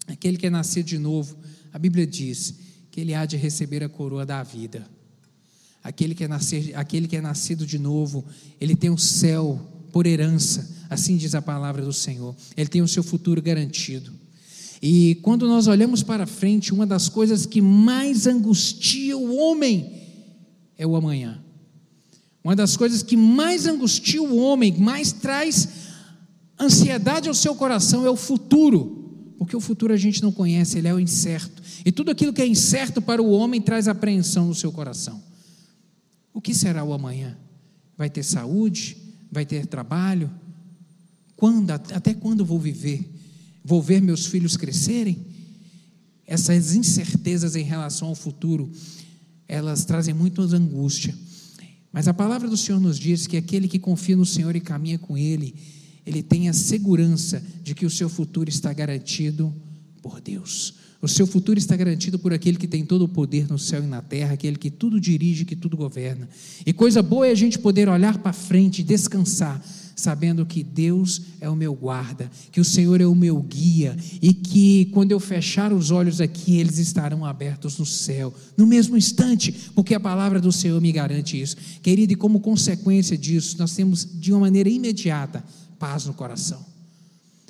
Aquele 0.10 0.38
que 0.38 0.48
é 0.48 0.50
nascido 0.50 0.88
de 0.88 0.98
novo, 0.98 1.38
a 1.72 1.78
Bíblia 1.78 2.06
diz 2.06 2.56
que 2.92 3.00
ele 3.00 3.14
há 3.14 3.26
de 3.26 3.38
receber 3.38 3.84
a 3.84 3.90
coroa 3.90 4.26
da 4.26 4.42
vida. 4.42 4.86
Aquele 5.84 6.14
que 6.14 6.24
é, 6.24 6.28
nascer, 6.28 6.76
aquele 6.76 7.08
que 7.08 7.16
é 7.16 7.22
nascido 7.22 7.66
de 7.66 7.78
novo, 7.78 8.26
ele 8.60 8.76
tem 8.76 8.90
o 8.90 8.98
céu 8.98 9.60
por 9.94 10.06
herança, 10.06 10.70
assim 10.90 11.16
diz 11.16 11.36
a 11.36 11.42
palavra 11.42 11.84
do 11.84 11.94
Senhor. 11.94 12.36
Ele 12.58 12.68
tem 12.68 12.82
o 12.82 12.88
seu 12.88 13.04
futuro 13.04 13.42
garantido. 13.42 14.12
E 14.82 15.16
quando 15.22 15.48
nós 15.48 15.68
olhamos 15.68 16.04
para 16.04 16.26
frente, 16.26 16.74
uma 16.74 16.86
das 16.86 17.08
coisas 17.08 17.46
que 17.46 17.62
mais 17.62 18.26
angustia 18.26 19.18
o 19.18 19.36
homem 19.36 19.94
é 20.78 20.88
o 20.88 20.96
amanhã. 20.96 21.42
Uma 22.44 22.56
das 22.56 22.76
coisas 22.76 23.04
que 23.04 23.16
mais 23.16 23.68
angustia 23.68 24.22
o 24.22 24.38
homem, 24.38 24.76
mais 24.78 25.12
traz 25.12 25.70
ansiedade 26.60 27.30
ao 27.30 27.36
seu 27.36 27.54
coração 27.54 28.06
é 28.06 28.10
o 28.10 28.16
futuro. 28.16 28.99
Porque 29.40 29.56
o 29.56 29.62
futuro 29.62 29.94
a 29.94 29.98
gente 29.98 30.22
não 30.22 30.34
conhece, 30.34 30.78
ele 30.78 30.90
é 30.90 30.94
o 30.94 31.00
incerto. 31.00 31.64
E 31.86 31.94
tudo 31.94 32.12
aquilo 32.12 32.34
que 32.34 32.42
é 32.42 32.46
incerto 32.46 33.02
para 33.02 33.24
o 33.24 33.32
homem 33.32 33.62
traz 33.62 33.88
apreensão 33.88 34.48
no 34.48 34.54
seu 34.54 34.70
coração. 34.70 35.24
O 36.34 36.42
que 36.42 36.54
será 36.54 36.84
o 36.84 36.92
amanhã? 36.92 37.38
Vai 37.98 38.10
ter 38.10 38.22
saúde? 38.22 38.98
Vai 39.32 39.46
ter 39.46 39.66
trabalho? 39.66 40.30
Quando, 41.38 41.72
até 41.72 42.14
quando 42.14 42.44
vou 42.44 42.60
viver? 42.60 43.10
Vou 43.64 43.82
ver 43.82 44.02
meus 44.02 44.26
filhos 44.26 44.58
crescerem? 44.58 45.26
Essas 46.28 46.76
incertezas 46.76 47.56
em 47.56 47.64
relação 47.64 48.10
ao 48.10 48.16
futuro, 48.16 48.70
elas 49.48 49.86
trazem 49.86 50.14
muita 50.14 50.42
angústia. 50.42 51.16
Mas 51.94 52.10
a 52.10 52.14
palavra 52.14 52.50
do 52.50 52.58
Senhor 52.58 52.82
nos 52.82 53.00
diz 53.00 53.26
que 53.26 53.38
aquele 53.38 53.70
que 53.70 53.80
confia 53.80 54.18
no 54.18 54.26
Senhor 54.26 54.54
e 54.54 54.60
caminha 54.60 55.00
com 55.00 55.18
Ele, 55.18 55.56
ele 56.06 56.24
tem 56.24 56.50
a 56.50 56.54
segurança 56.54 57.44
de 57.64 57.76
que 57.76 57.86
o 57.86 57.90
seu 57.90 58.10
futuro 58.10 58.50
está 58.50 58.72
garantido 58.74 59.54
por 60.02 60.20
Deus. 60.20 60.74
O 61.02 61.08
seu 61.08 61.26
futuro 61.26 61.58
está 61.58 61.78
garantido 61.78 62.20
por 62.20 62.34
aquele 62.34 62.58
que 62.58 62.68
tem 62.68 62.86
todo 62.86 63.04
o 63.04 63.08
poder 63.08 63.48
no 63.50 63.58
céu 63.58 63.82
e 63.82 63.88
na 63.88 64.02
terra, 64.02 64.34
aquele 64.34 64.58
que 64.58 64.70
tudo 64.70 65.00
dirige, 65.00 65.46
que 65.46 65.56
tudo 65.56 65.78
governa. 65.78 66.28
E 66.66 66.74
coisa 66.74 67.02
boa 67.02 67.26
é 67.26 67.32
a 67.32 67.36
gente 67.36 67.58
poder 67.58 67.88
olhar 67.88 68.18
para 68.18 68.34
frente 68.34 68.80
e 68.80 68.84
descansar, 68.84 69.64
sabendo 69.96 70.46
que 70.46 70.62
Deus 70.62 71.22
é 71.40 71.50
o 71.50 71.56
meu 71.56 71.74
guarda, 71.74 72.30
que 72.52 72.60
o 72.60 72.66
Senhor 72.66 73.00
é 73.00 73.06
o 73.06 73.16
meu 73.16 73.42
guia 73.42 73.96
e 74.22 74.34
que 74.34 74.86
quando 74.88 75.14
eu 75.14 75.22
fechar 75.22 75.72
os 75.72 75.90
olhos 75.90 76.20
aqui, 76.20 76.58
eles 76.58 76.80
estarão 76.80 77.24
abertos 77.24 77.78
no 77.78 77.86
céu, 77.86 78.34
no 78.58 78.68
mesmo 78.68 78.98
instante, 78.98 79.54
porque 79.74 79.96
a 79.96 80.00
palavra 80.02 80.42
do 80.42 80.52
Senhor 80.52 80.82
me 80.82 80.92
garante 80.92 81.40
isso. 81.40 81.56
Querido, 81.82 82.12
e 82.12 82.18
como 82.18 82.42
consequência 82.42 83.18
disso, 83.18 83.56
nós 83.58 83.74
temos 83.74 84.06
de 84.20 84.34
uma 84.34 84.42
maneira 84.42 84.70
imediata 84.70 85.46
paz 85.80 86.06
no 86.06 86.14
coração. 86.14 86.64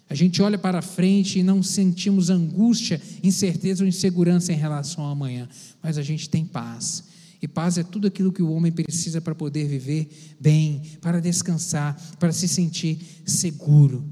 A 0.10 0.16
gente 0.16 0.42
olha 0.42 0.58
para 0.58 0.82
frente 0.82 1.40
e 1.40 1.44
não 1.44 1.62
sentimos 1.62 2.30
angústia, 2.30 3.02
incerteza 3.22 3.84
ou 3.84 3.88
insegurança 3.88 4.52
em 4.52 4.56
relação 4.56 5.04
ao 5.04 5.12
amanhã, 5.12 5.48
mas 5.84 5.98
a 5.98 6.02
gente 6.02 6.30
tem 6.30 6.46
paz. 6.46 7.04
E 7.42 7.48
paz 7.48 7.78
é 7.78 7.84
tudo 7.84 8.08
aquilo 8.08 8.34
que 8.34 8.42
o 8.42 8.52
homem 8.52 8.72
precisa 8.72 9.22
para 9.22 9.36
poder 9.36 9.68
viver 9.68 10.36
bem, 10.40 10.82
para 11.00 11.22
descansar, 11.22 11.96
para 12.20 12.32
se 12.32 12.48
sentir 12.48 13.00
seguro. 13.26 14.04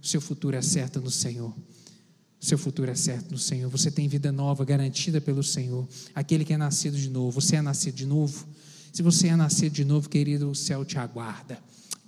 O 0.00 0.06
seu 0.06 0.20
futuro 0.20 0.56
é 0.56 0.62
certo 0.62 1.00
no 1.00 1.10
Senhor. 1.10 1.50
O 2.40 2.44
seu 2.44 2.56
futuro 2.56 2.90
é 2.90 2.94
certo 2.94 3.32
no 3.32 3.38
Senhor. 3.38 3.68
Você 3.70 3.90
tem 3.90 4.06
vida 4.06 4.30
nova 4.30 4.64
garantida 4.64 5.20
pelo 5.20 5.42
Senhor. 5.42 5.88
Aquele 6.14 6.44
que 6.44 6.52
é 6.52 6.56
nascido 6.56 6.96
de 6.96 7.10
novo. 7.10 7.40
Você 7.40 7.56
é 7.56 7.62
nascido 7.62 7.96
de 7.96 8.06
novo? 8.06 8.46
Se 8.92 9.02
você 9.02 9.28
é 9.28 9.36
nascido 9.36 9.72
de 9.72 9.84
novo, 9.84 10.08
querido, 10.08 10.50
o 10.50 10.54
céu 10.54 10.84
te 10.84 10.98
aguarda. 10.98 11.58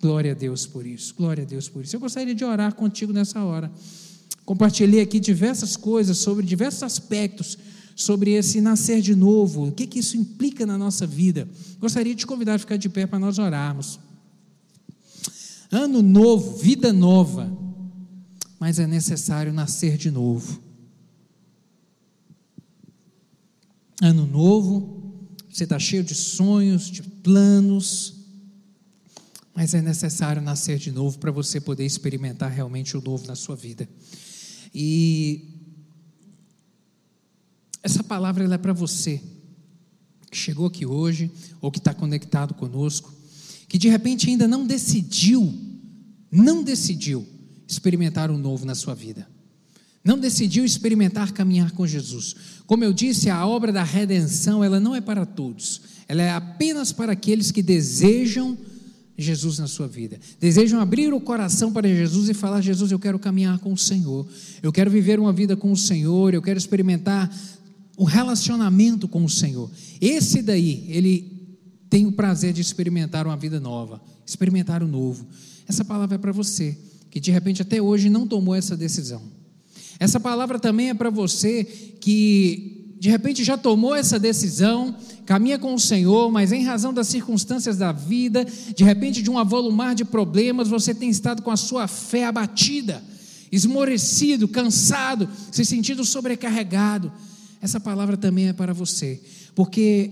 Glória 0.00 0.32
a 0.32 0.34
Deus 0.34 0.66
por 0.66 0.86
isso, 0.86 1.14
glória 1.14 1.44
a 1.44 1.46
Deus 1.46 1.68
por 1.68 1.82
isso. 1.82 1.94
Eu 1.94 2.00
gostaria 2.00 2.34
de 2.34 2.44
orar 2.44 2.74
contigo 2.74 3.12
nessa 3.12 3.42
hora. 3.44 3.70
Compartilhei 4.44 5.00
aqui 5.00 5.20
diversas 5.20 5.76
coisas 5.76 6.18
sobre 6.18 6.44
diversos 6.44 6.82
aspectos 6.82 7.58
sobre 8.00 8.32
esse 8.32 8.60
nascer 8.60 9.00
de 9.00 9.14
novo, 9.14 9.68
o 9.68 9.72
que, 9.72 9.86
que 9.86 9.98
isso 9.98 10.16
implica 10.16 10.64
na 10.64 10.78
nossa 10.78 11.06
vida. 11.06 11.48
Gostaria 11.78 12.14
de 12.14 12.20
te 12.20 12.26
convidar 12.26 12.54
a 12.54 12.58
ficar 12.58 12.76
de 12.76 12.88
pé 12.88 13.06
para 13.06 13.18
nós 13.18 13.38
orarmos. 13.38 14.00
Ano 15.70 16.02
novo, 16.02 16.56
vida 16.56 16.92
nova, 16.92 17.52
mas 18.58 18.78
é 18.78 18.86
necessário 18.86 19.52
nascer 19.52 19.96
de 19.96 20.10
novo. 20.10 20.60
Ano 24.02 24.26
novo, 24.26 25.28
você 25.50 25.64
está 25.64 25.78
cheio 25.78 26.02
de 26.02 26.14
sonhos, 26.14 26.90
de 26.90 27.02
planos, 27.02 28.19
mas 29.60 29.74
é 29.74 29.82
necessário 29.82 30.40
nascer 30.40 30.78
de 30.78 30.90
novo 30.90 31.18
para 31.18 31.30
você 31.30 31.60
poder 31.60 31.84
experimentar 31.84 32.50
realmente 32.50 32.96
o 32.96 33.00
novo 33.02 33.26
na 33.26 33.34
sua 33.34 33.54
vida. 33.54 33.86
E 34.74 35.50
essa 37.82 38.02
palavra 38.02 38.42
é 38.42 38.56
para 38.56 38.72
você 38.72 39.20
que 40.30 40.38
chegou 40.38 40.66
aqui 40.66 40.86
hoje 40.86 41.30
ou 41.60 41.70
que 41.70 41.76
está 41.76 41.92
conectado 41.92 42.54
conosco, 42.54 43.12
que 43.68 43.76
de 43.76 43.86
repente 43.86 44.30
ainda 44.30 44.48
não 44.48 44.66
decidiu, 44.66 45.52
não 46.32 46.62
decidiu 46.62 47.28
experimentar 47.68 48.30
o 48.30 48.38
novo 48.38 48.64
na 48.64 48.74
sua 48.74 48.94
vida. 48.94 49.28
Não 50.02 50.18
decidiu 50.18 50.64
experimentar 50.64 51.32
caminhar 51.32 51.72
com 51.72 51.86
Jesus. 51.86 52.34
Como 52.66 52.82
eu 52.82 52.94
disse, 52.94 53.28
a 53.28 53.46
obra 53.46 53.70
da 53.70 53.82
redenção, 53.82 54.64
ela 54.64 54.80
não 54.80 54.94
é 54.94 55.02
para 55.02 55.26
todos. 55.26 55.82
Ela 56.08 56.22
é 56.22 56.30
apenas 56.30 56.92
para 56.92 57.12
aqueles 57.12 57.50
que 57.50 57.62
desejam 57.62 58.56
Jesus 59.20 59.58
na 59.58 59.66
sua 59.66 59.86
vida. 59.86 60.18
Desejam 60.38 60.80
abrir 60.80 61.12
o 61.12 61.20
coração 61.20 61.72
para 61.72 61.88
Jesus 61.88 62.28
e 62.28 62.34
falar: 62.34 62.60
Jesus, 62.60 62.90
eu 62.90 62.98
quero 62.98 63.18
caminhar 63.18 63.58
com 63.58 63.72
o 63.72 63.78
Senhor, 63.78 64.26
eu 64.62 64.72
quero 64.72 64.90
viver 64.90 65.18
uma 65.18 65.32
vida 65.32 65.56
com 65.56 65.70
o 65.72 65.76
Senhor, 65.76 66.34
eu 66.34 66.42
quero 66.42 66.58
experimentar 66.58 67.30
um 67.98 68.04
relacionamento 68.04 69.06
com 69.06 69.24
o 69.24 69.28
Senhor. 69.28 69.70
Esse 70.00 70.42
daí, 70.42 70.86
ele 70.88 71.40
tem 71.90 72.06
o 72.06 72.12
prazer 72.12 72.52
de 72.52 72.60
experimentar 72.60 73.26
uma 73.26 73.36
vida 73.36 73.60
nova, 73.60 74.00
experimentar 74.24 74.82
o 74.82 74.88
novo. 74.88 75.26
Essa 75.68 75.84
palavra 75.84 76.14
é 76.14 76.18
para 76.18 76.32
você, 76.32 76.78
que 77.10 77.20
de 77.20 77.30
repente 77.30 77.60
até 77.62 77.82
hoje 77.82 78.08
não 78.08 78.26
tomou 78.26 78.54
essa 78.54 78.76
decisão. 78.76 79.20
Essa 79.98 80.18
palavra 80.18 80.58
também 80.58 80.88
é 80.88 80.94
para 80.94 81.10
você 81.10 81.62
que 81.62 82.79
de 83.00 83.08
repente 83.08 83.42
já 83.42 83.56
tomou 83.56 83.94
essa 83.94 84.18
decisão, 84.18 84.94
caminha 85.24 85.58
com 85.58 85.72
o 85.72 85.80
Senhor, 85.80 86.30
mas 86.30 86.52
em 86.52 86.64
razão 86.64 86.92
das 86.92 87.08
circunstâncias 87.08 87.78
da 87.78 87.92
vida, 87.92 88.46
de 88.76 88.84
repente 88.84 89.22
de 89.22 89.30
um 89.30 89.38
avolumar 89.38 89.94
de 89.94 90.04
problemas, 90.04 90.68
você 90.68 90.94
tem 90.94 91.08
estado 91.08 91.40
com 91.40 91.50
a 91.50 91.56
sua 91.56 91.88
fé 91.88 92.26
abatida, 92.26 93.02
esmorecido, 93.50 94.46
cansado, 94.46 95.26
se 95.50 95.64
sentindo 95.64 96.04
sobrecarregado. 96.04 97.10
essa 97.62 97.80
palavra 97.80 98.18
também 98.18 98.48
é 98.48 98.52
para 98.52 98.74
você, 98.74 99.18
porque 99.54 100.10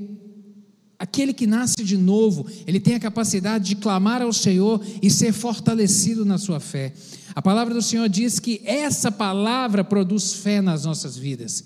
aquele 0.98 1.34
que 1.34 1.46
nasce 1.46 1.84
de 1.84 1.98
novo, 1.98 2.46
ele 2.66 2.80
tem 2.80 2.94
a 2.94 3.00
capacidade 3.00 3.66
de 3.66 3.76
clamar 3.76 4.22
ao 4.22 4.32
Senhor 4.32 4.82
e 5.02 5.10
ser 5.10 5.34
fortalecido 5.34 6.24
na 6.24 6.38
sua 6.38 6.58
fé. 6.58 6.94
A 7.34 7.42
palavra 7.42 7.74
do 7.74 7.82
Senhor 7.82 8.08
diz 8.08 8.38
que 8.38 8.62
essa 8.64 9.12
palavra 9.12 9.84
produz 9.84 10.32
fé 10.32 10.62
nas 10.62 10.86
nossas 10.86 11.18
vidas. 11.18 11.64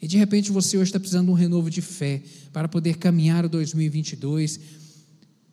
E 0.00 0.06
de 0.06 0.16
repente 0.16 0.52
você 0.52 0.76
hoje 0.76 0.88
está 0.88 1.00
precisando 1.00 1.26
de 1.26 1.32
um 1.32 1.34
renovo 1.34 1.68
de 1.68 1.82
fé 1.82 2.22
para 2.52 2.68
poder 2.68 2.96
caminhar 2.98 3.44
o 3.44 3.48
2022, 3.48 4.60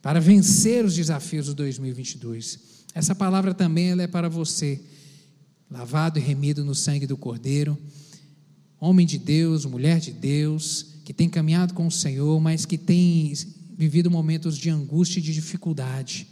para 0.02 0.20
vencer 0.20 0.86
os 0.86 0.96
desafios 0.96 1.48
do 1.48 1.56
2022. 1.56 2.60
Essa 2.94 3.16
palavra 3.16 3.54
também 3.54 3.90
ela 3.90 4.04
é 4.04 4.08
para 4.08 4.30
você, 4.30 4.80
lavado 5.70 6.20
e 6.20 6.22
remido 6.22 6.64
no 6.64 6.76
sangue 6.76 7.08
do 7.08 7.18
Cordeiro, 7.18 7.78
homem 8.80 9.06
de 9.06 9.18
Deus, 9.18 9.66
mulher 9.66 10.00
de 10.00 10.12
Deus, 10.12 10.96
que 11.04 11.14
tem 11.14 11.28
caminhado 11.28 11.74
com 11.74 11.88
o 11.88 11.92
Senhor, 11.92 12.40
mas 12.40 12.66
que 12.66 12.78
tem 12.78 13.34
vivido 13.76 14.12
momentos 14.12 14.58
de 14.58 14.70
angústia 14.70 15.20
e 15.20 15.24
de 15.24 15.34
dificuldade. 15.34 16.28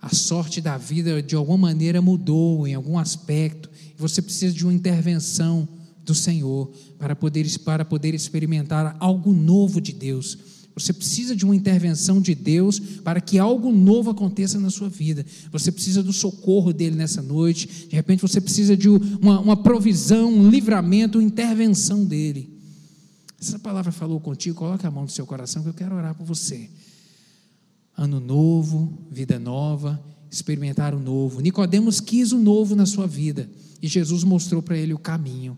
A 0.00 0.14
sorte 0.14 0.60
da 0.60 0.78
vida 0.78 1.22
de 1.22 1.34
alguma 1.34 1.58
maneira 1.58 2.00
mudou 2.00 2.66
em 2.66 2.74
algum 2.74 2.98
aspecto, 2.98 3.70
e 3.96 4.00
você 4.00 4.20
precisa 4.20 4.54
de 4.54 4.64
uma 4.64 4.72
intervenção 4.72 5.68
do 6.10 6.14
Senhor 6.14 6.68
para 6.98 7.14
poder, 7.14 7.46
para 7.60 7.84
poder 7.84 8.14
experimentar 8.14 8.96
algo 8.98 9.32
novo 9.32 9.80
de 9.80 9.92
Deus. 9.92 10.36
Você 10.74 10.92
precisa 10.92 11.36
de 11.36 11.44
uma 11.44 11.54
intervenção 11.54 12.20
de 12.20 12.34
Deus 12.34 12.80
para 12.80 13.20
que 13.20 13.38
algo 13.38 13.70
novo 13.70 14.10
aconteça 14.10 14.58
na 14.58 14.70
sua 14.70 14.88
vida. 14.88 15.24
Você 15.52 15.70
precisa 15.70 16.02
do 16.02 16.12
socorro 16.12 16.72
dele 16.72 16.96
nessa 16.96 17.22
noite. 17.22 17.86
De 17.88 17.94
repente 17.94 18.22
você 18.22 18.40
precisa 18.40 18.76
de 18.76 18.88
uma, 18.88 19.38
uma 19.38 19.56
provisão, 19.56 20.32
um 20.32 20.48
livramento, 20.48 21.18
uma 21.18 21.24
intervenção 21.24 22.04
dele. 22.04 22.58
Essa 23.40 23.58
palavra 23.58 23.92
falou 23.92 24.18
contigo, 24.20 24.56
coloque 24.56 24.86
a 24.86 24.90
mão 24.90 25.04
no 25.04 25.08
seu 25.08 25.26
coração 25.26 25.62
que 25.62 25.68
eu 25.68 25.74
quero 25.74 25.94
orar 25.94 26.14
por 26.14 26.26
você. 26.26 26.68
Ano 27.96 28.18
novo, 28.18 29.06
vida 29.10 29.38
nova, 29.38 30.02
experimentar 30.30 30.94
o 30.94 30.98
novo. 30.98 31.40
Nicodemos 31.40 32.00
quis 32.00 32.32
o 32.32 32.38
novo 32.38 32.74
na 32.74 32.86
sua 32.86 33.06
vida 33.06 33.48
e 33.80 33.86
Jesus 33.86 34.24
mostrou 34.24 34.60
para 34.60 34.76
ele 34.76 34.92
o 34.92 34.98
caminho. 34.98 35.56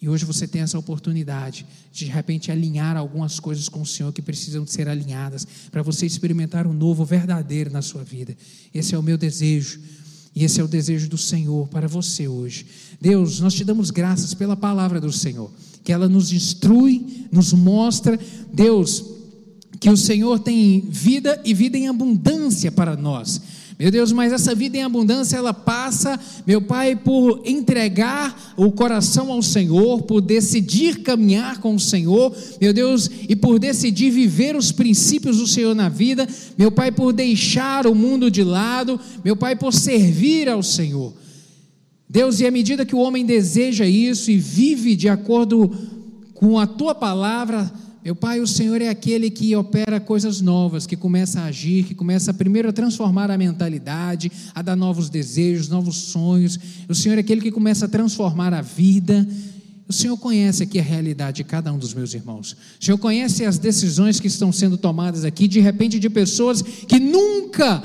E 0.00 0.08
hoje 0.08 0.24
você 0.24 0.46
tem 0.46 0.62
essa 0.62 0.78
oportunidade 0.78 1.66
de, 1.92 2.04
de 2.04 2.10
repente, 2.10 2.52
alinhar 2.52 2.96
algumas 2.96 3.40
coisas 3.40 3.68
com 3.68 3.82
o 3.82 3.86
Senhor 3.86 4.12
que 4.12 4.22
precisam 4.22 4.64
de 4.64 4.72
ser 4.72 4.88
alinhadas, 4.88 5.46
para 5.70 5.82
você 5.82 6.06
experimentar 6.06 6.66
um 6.66 6.72
novo 6.72 7.04
verdadeiro 7.04 7.70
na 7.70 7.82
sua 7.82 8.04
vida. 8.04 8.36
Esse 8.72 8.94
é 8.94 8.98
o 8.98 9.02
meu 9.02 9.18
desejo. 9.18 9.80
E 10.34 10.44
esse 10.44 10.60
é 10.60 10.64
o 10.64 10.68
desejo 10.68 11.08
do 11.08 11.18
Senhor 11.18 11.66
para 11.66 11.88
você 11.88 12.28
hoje. 12.28 12.64
Deus, 13.00 13.40
nós 13.40 13.54
te 13.54 13.64
damos 13.64 13.90
graças 13.90 14.34
pela 14.34 14.56
palavra 14.56 15.00
do 15.00 15.10
Senhor, 15.10 15.50
que 15.82 15.92
ela 15.92 16.08
nos 16.08 16.32
instrui, 16.32 17.26
nos 17.32 17.52
mostra, 17.52 18.16
Deus, 18.52 19.04
que 19.80 19.90
o 19.90 19.96
Senhor 19.96 20.38
tem 20.38 20.80
vida 20.88 21.40
e 21.44 21.52
vida 21.52 21.76
em 21.76 21.88
abundância 21.88 22.70
para 22.70 22.96
nós. 22.96 23.40
Meu 23.78 23.92
Deus, 23.92 24.10
mas 24.10 24.32
essa 24.32 24.56
vida 24.56 24.76
em 24.76 24.82
abundância, 24.82 25.36
ela 25.36 25.54
passa, 25.54 26.18
meu 26.44 26.60
Pai, 26.60 26.96
por 26.96 27.42
entregar 27.44 28.54
o 28.56 28.72
coração 28.72 29.30
ao 29.30 29.40
Senhor, 29.40 30.02
por 30.02 30.20
decidir 30.20 31.04
caminhar 31.04 31.60
com 31.60 31.76
o 31.76 31.80
Senhor, 31.80 32.34
meu 32.60 32.72
Deus, 32.72 33.08
e 33.28 33.36
por 33.36 33.56
decidir 33.60 34.10
viver 34.10 34.56
os 34.56 34.72
princípios 34.72 35.36
do 35.36 35.46
Senhor 35.46 35.76
na 35.76 35.88
vida, 35.88 36.26
meu 36.58 36.72
Pai, 36.72 36.90
por 36.90 37.12
deixar 37.12 37.86
o 37.86 37.94
mundo 37.94 38.28
de 38.28 38.42
lado, 38.42 38.98
meu 39.24 39.36
Pai, 39.36 39.54
por 39.54 39.72
servir 39.72 40.48
ao 40.48 40.62
Senhor. 40.62 41.14
Deus, 42.10 42.40
e 42.40 42.46
à 42.48 42.50
medida 42.50 42.84
que 42.84 42.96
o 42.96 43.00
homem 43.00 43.24
deseja 43.24 43.86
isso 43.86 44.28
e 44.28 44.38
vive 44.38 44.96
de 44.96 45.08
acordo 45.08 45.70
com 46.34 46.58
a 46.58 46.66
tua 46.66 46.96
palavra, 46.96 47.70
meu 48.08 48.16
Pai, 48.16 48.40
o 48.40 48.46
Senhor 48.46 48.80
é 48.80 48.88
aquele 48.88 49.28
que 49.28 49.54
opera 49.54 50.00
coisas 50.00 50.40
novas, 50.40 50.86
que 50.86 50.96
começa 50.96 51.40
a 51.40 51.44
agir, 51.44 51.84
que 51.84 51.94
começa 51.94 52.32
primeiro 52.32 52.70
a 52.70 52.72
transformar 52.72 53.30
a 53.30 53.36
mentalidade, 53.36 54.32
a 54.54 54.62
dar 54.62 54.74
novos 54.74 55.10
desejos, 55.10 55.68
novos 55.68 55.96
sonhos. 55.96 56.58
O 56.88 56.94
Senhor 56.94 57.18
é 57.18 57.20
aquele 57.20 57.42
que 57.42 57.50
começa 57.50 57.84
a 57.84 57.88
transformar 57.88 58.54
a 58.54 58.62
vida. 58.62 59.28
O 59.86 59.92
Senhor 59.92 60.16
conhece 60.16 60.62
aqui 60.62 60.78
a 60.78 60.82
realidade 60.82 61.36
de 61.36 61.44
cada 61.44 61.70
um 61.70 61.76
dos 61.76 61.92
meus 61.92 62.14
irmãos. 62.14 62.56
O 62.80 62.84
Senhor 62.86 62.96
conhece 62.96 63.44
as 63.44 63.58
decisões 63.58 64.18
que 64.18 64.26
estão 64.26 64.50
sendo 64.50 64.78
tomadas 64.78 65.22
aqui, 65.22 65.46
de 65.46 65.60
repente, 65.60 65.98
de 65.98 66.08
pessoas 66.08 66.62
que 66.62 66.98
nunca 66.98 67.82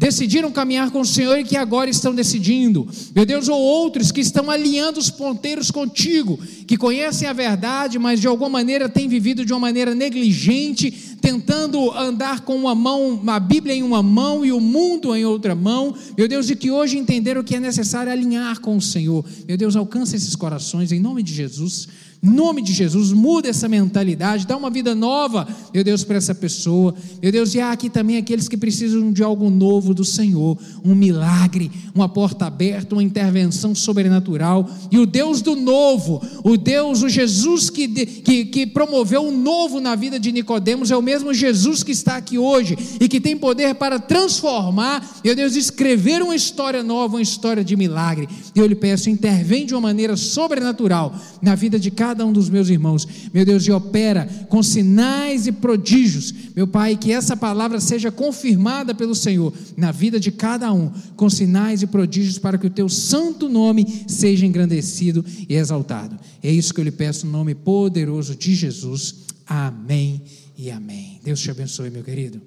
decidiram 0.00 0.50
caminhar 0.50 0.90
com 0.90 1.02
o 1.02 1.04
Senhor 1.04 1.38
e 1.38 1.44
que 1.44 1.58
agora 1.58 1.90
estão 1.90 2.14
decidindo, 2.14 2.88
meu 3.14 3.26
Deus, 3.26 3.50
ou 3.50 3.60
outros 3.60 4.10
que 4.10 4.22
estão 4.22 4.50
alinhando 4.50 4.98
os 4.98 5.10
ponteiros 5.10 5.70
contigo, 5.70 6.38
que 6.66 6.78
conhecem 6.78 7.28
a 7.28 7.34
verdade, 7.34 7.98
mas 7.98 8.18
de 8.18 8.26
alguma 8.26 8.48
maneira 8.48 8.88
têm 8.88 9.08
vivido 9.08 9.44
de 9.44 9.52
uma 9.52 9.60
maneira 9.60 9.94
negligente, 9.94 10.90
tentando 11.20 11.90
andar 11.90 12.40
com 12.40 12.56
uma 12.56 12.74
mão, 12.74 13.22
a 13.26 13.38
Bíblia 13.38 13.74
em 13.74 13.82
uma 13.82 14.02
mão 14.02 14.42
e 14.42 14.50
o 14.50 14.58
mundo 14.58 15.14
em 15.14 15.26
outra 15.26 15.54
mão, 15.54 15.94
meu 16.16 16.26
Deus, 16.26 16.48
e 16.48 16.56
que 16.56 16.70
hoje 16.70 16.96
entenderam 16.96 17.44
que 17.44 17.54
é 17.54 17.60
necessário 17.60 18.10
alinhar 18.10 18.58
com 18.60 18.78
o 18.78 18.80
Senhor, 18.80 19.22
meu 19.46 19.58
Deus, 19.58 19.76
alcança 19.76 20.16
esses 20.16 20.34
corações 20.34 20.92
em 20.92 20.98
nome 20.98 21.22
de 21.22 21.34
Jesus. 21.34 21.86
Nome 22.22 22.60
de 22.60 22.74
Jesus, 22.74 23.12
muda 23.12 23.48
essa 23.48 23.66
mentalidade, 23.66 24.46
dá 24.46 24.54
uma 24.54 24.68
vida 24.68 24.94
nova, 24.94 25.48
meu 25.72 25.82
Deus, 25.82 26.04
para 26.04 26.18
essa 26.18 26.34
pessoa. 26.34 26.94
Meu 27.22 27.32
Deus, 27.32 27.54
e 27.54 27.60
há 27.60 27.72
aqui 27.72 27.88
também 27.88 28.18
aqueles 28.18 28.46
que 28.46 28.58
precisam 28.58 29.10
de 29.10 29.22
algo 29.22 29.48
novo 29.48 29.94
do 29.94 30.04
Senhor, 30.04 30.58
um 30.84 30.94
milagre, 30.94 31.72
uma 31.94 32.10
porta 32.10 32.44
aberta, 32.44 32.94
uma 32.94 33.02
intervenção 33.02 33.74
sobrenatural. 33.74 34.68
E 34.90 34.98
o 34.98 35.06
Deus 35.06 35.40
do 35.40 35.56
novo, 35.56 36.20
o 36.44 36.58
Deus, 36.58 37.02
o 37.02 37.08
Jesus 37.08 37.70
que, 37.70 37.88
que, 37.88 38.44
que 38.44 38.66
promoveu 38.66 39.24
o 39.24 39.32
novo 39.32 39.80
na 39.80 39.94
vida 39.94 40.20
de 40.20 40.30
Nicodemos, 40.30 40.90
é 40.90 40.96
o 40.98 41.02
mesmo 41.02 41.32
Jesus 41.32 41.82
que 41.82 41.92
está 41.92 42.18
aqui 42.18 42.36
hoje 42.36 42.76
e 43.00 43.08
que 43.08 43.18
tem 43.18 43.34
poder 43.34 43.76
para 43.76 43.98
transformar, 43.98 45.20
meu 45.24 45.34
Deus, 45.34 45.56
escrever 45.56 46.20
uma 46.22 46.34
história 46.34 46.82
nova, 46.82 47.16
uma 47.16 47.22
história 47.22 47.64
de 47.64 47.76
milagre. 47.76 48.28
E 48.54 48.58
eu 48.58 48.66
lhe 48.66 48.74
peço, 48.74 49.08
intervém 49.08 49.64
de 49.64 49.72
uma 49.72 49.80
maneira 49.80 50.18
sobrenatural 50.18 51.14
na 51.40 51.54
vida 51.54 51.78
de 51.78 51.90
cada 51.90 52.09
cada 52.10 52.26
um 52.26 52.32
dos 52.32 52.50
meus 52.50 52.68
irmãos. 52.68 53.06
Meu 53.32 53.44
Deus, 53.44 53.64
e 53.64 53.70
opera 53.70 54.28
com 54.48 54.62
sinais 54.64 55.46
e 55.46 55.52
prodígios. 55.52 56.34
Meu 56.56 56.66
Pai, 56.66 56.96
que 56.96 57.12
essa 57.12 57.36
palavra 57.36 57.78
seja 57.78 58.10
confirmada 58.10 58.92
pelo 58.92 59.14
Senhor 59.14 59.52
na 59.76 59.92
vida 59.92 60.18
de 60.18 60.32
cada 60.32 60.72
um, 60.72 60.90
com 61.14 61.30
sinais 61.30 61.82
e 61.82 61.86
prodígios, 61.86 62.36
para 62.36 62.58
que 62.58 62.66
o 62.66 62.70
teu 62.70 62.88
santo 62.88 63.48
nome 63.48 64.04
seja 64.08 64.44
engrandecido 64.44 65.24
e 65.48 65.54
exaltado. 65.54 66.18
É 66.42 66.50
isso 66.50 66.74
que 66.74 66.80
eu 66.80 66.84
lhe 66.84 66.90
peço 66.90 67.26
no 67.26 67.32
nome 67.32 67.54
poderoso 67.54 68.34
de 68.34 68.56
Jesus. 68.56 69.26
Amém 69.46 70.20
e 70.58 70.68
amém. 70.68 71.20
Deus 71.22 71.38
te 71.38 71.50
abençoe, 71.52 71.90
meu 71.90 72.02
querido. 72.02 72.40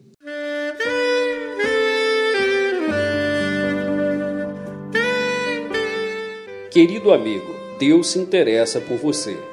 Querido 6.69 7.13
amigo, 7.13 7.55
Deus 7.79 8.07
se 8.07 8.19
interessa 8.19 8.81
por 8.81 8.97
você. 8.97 9.52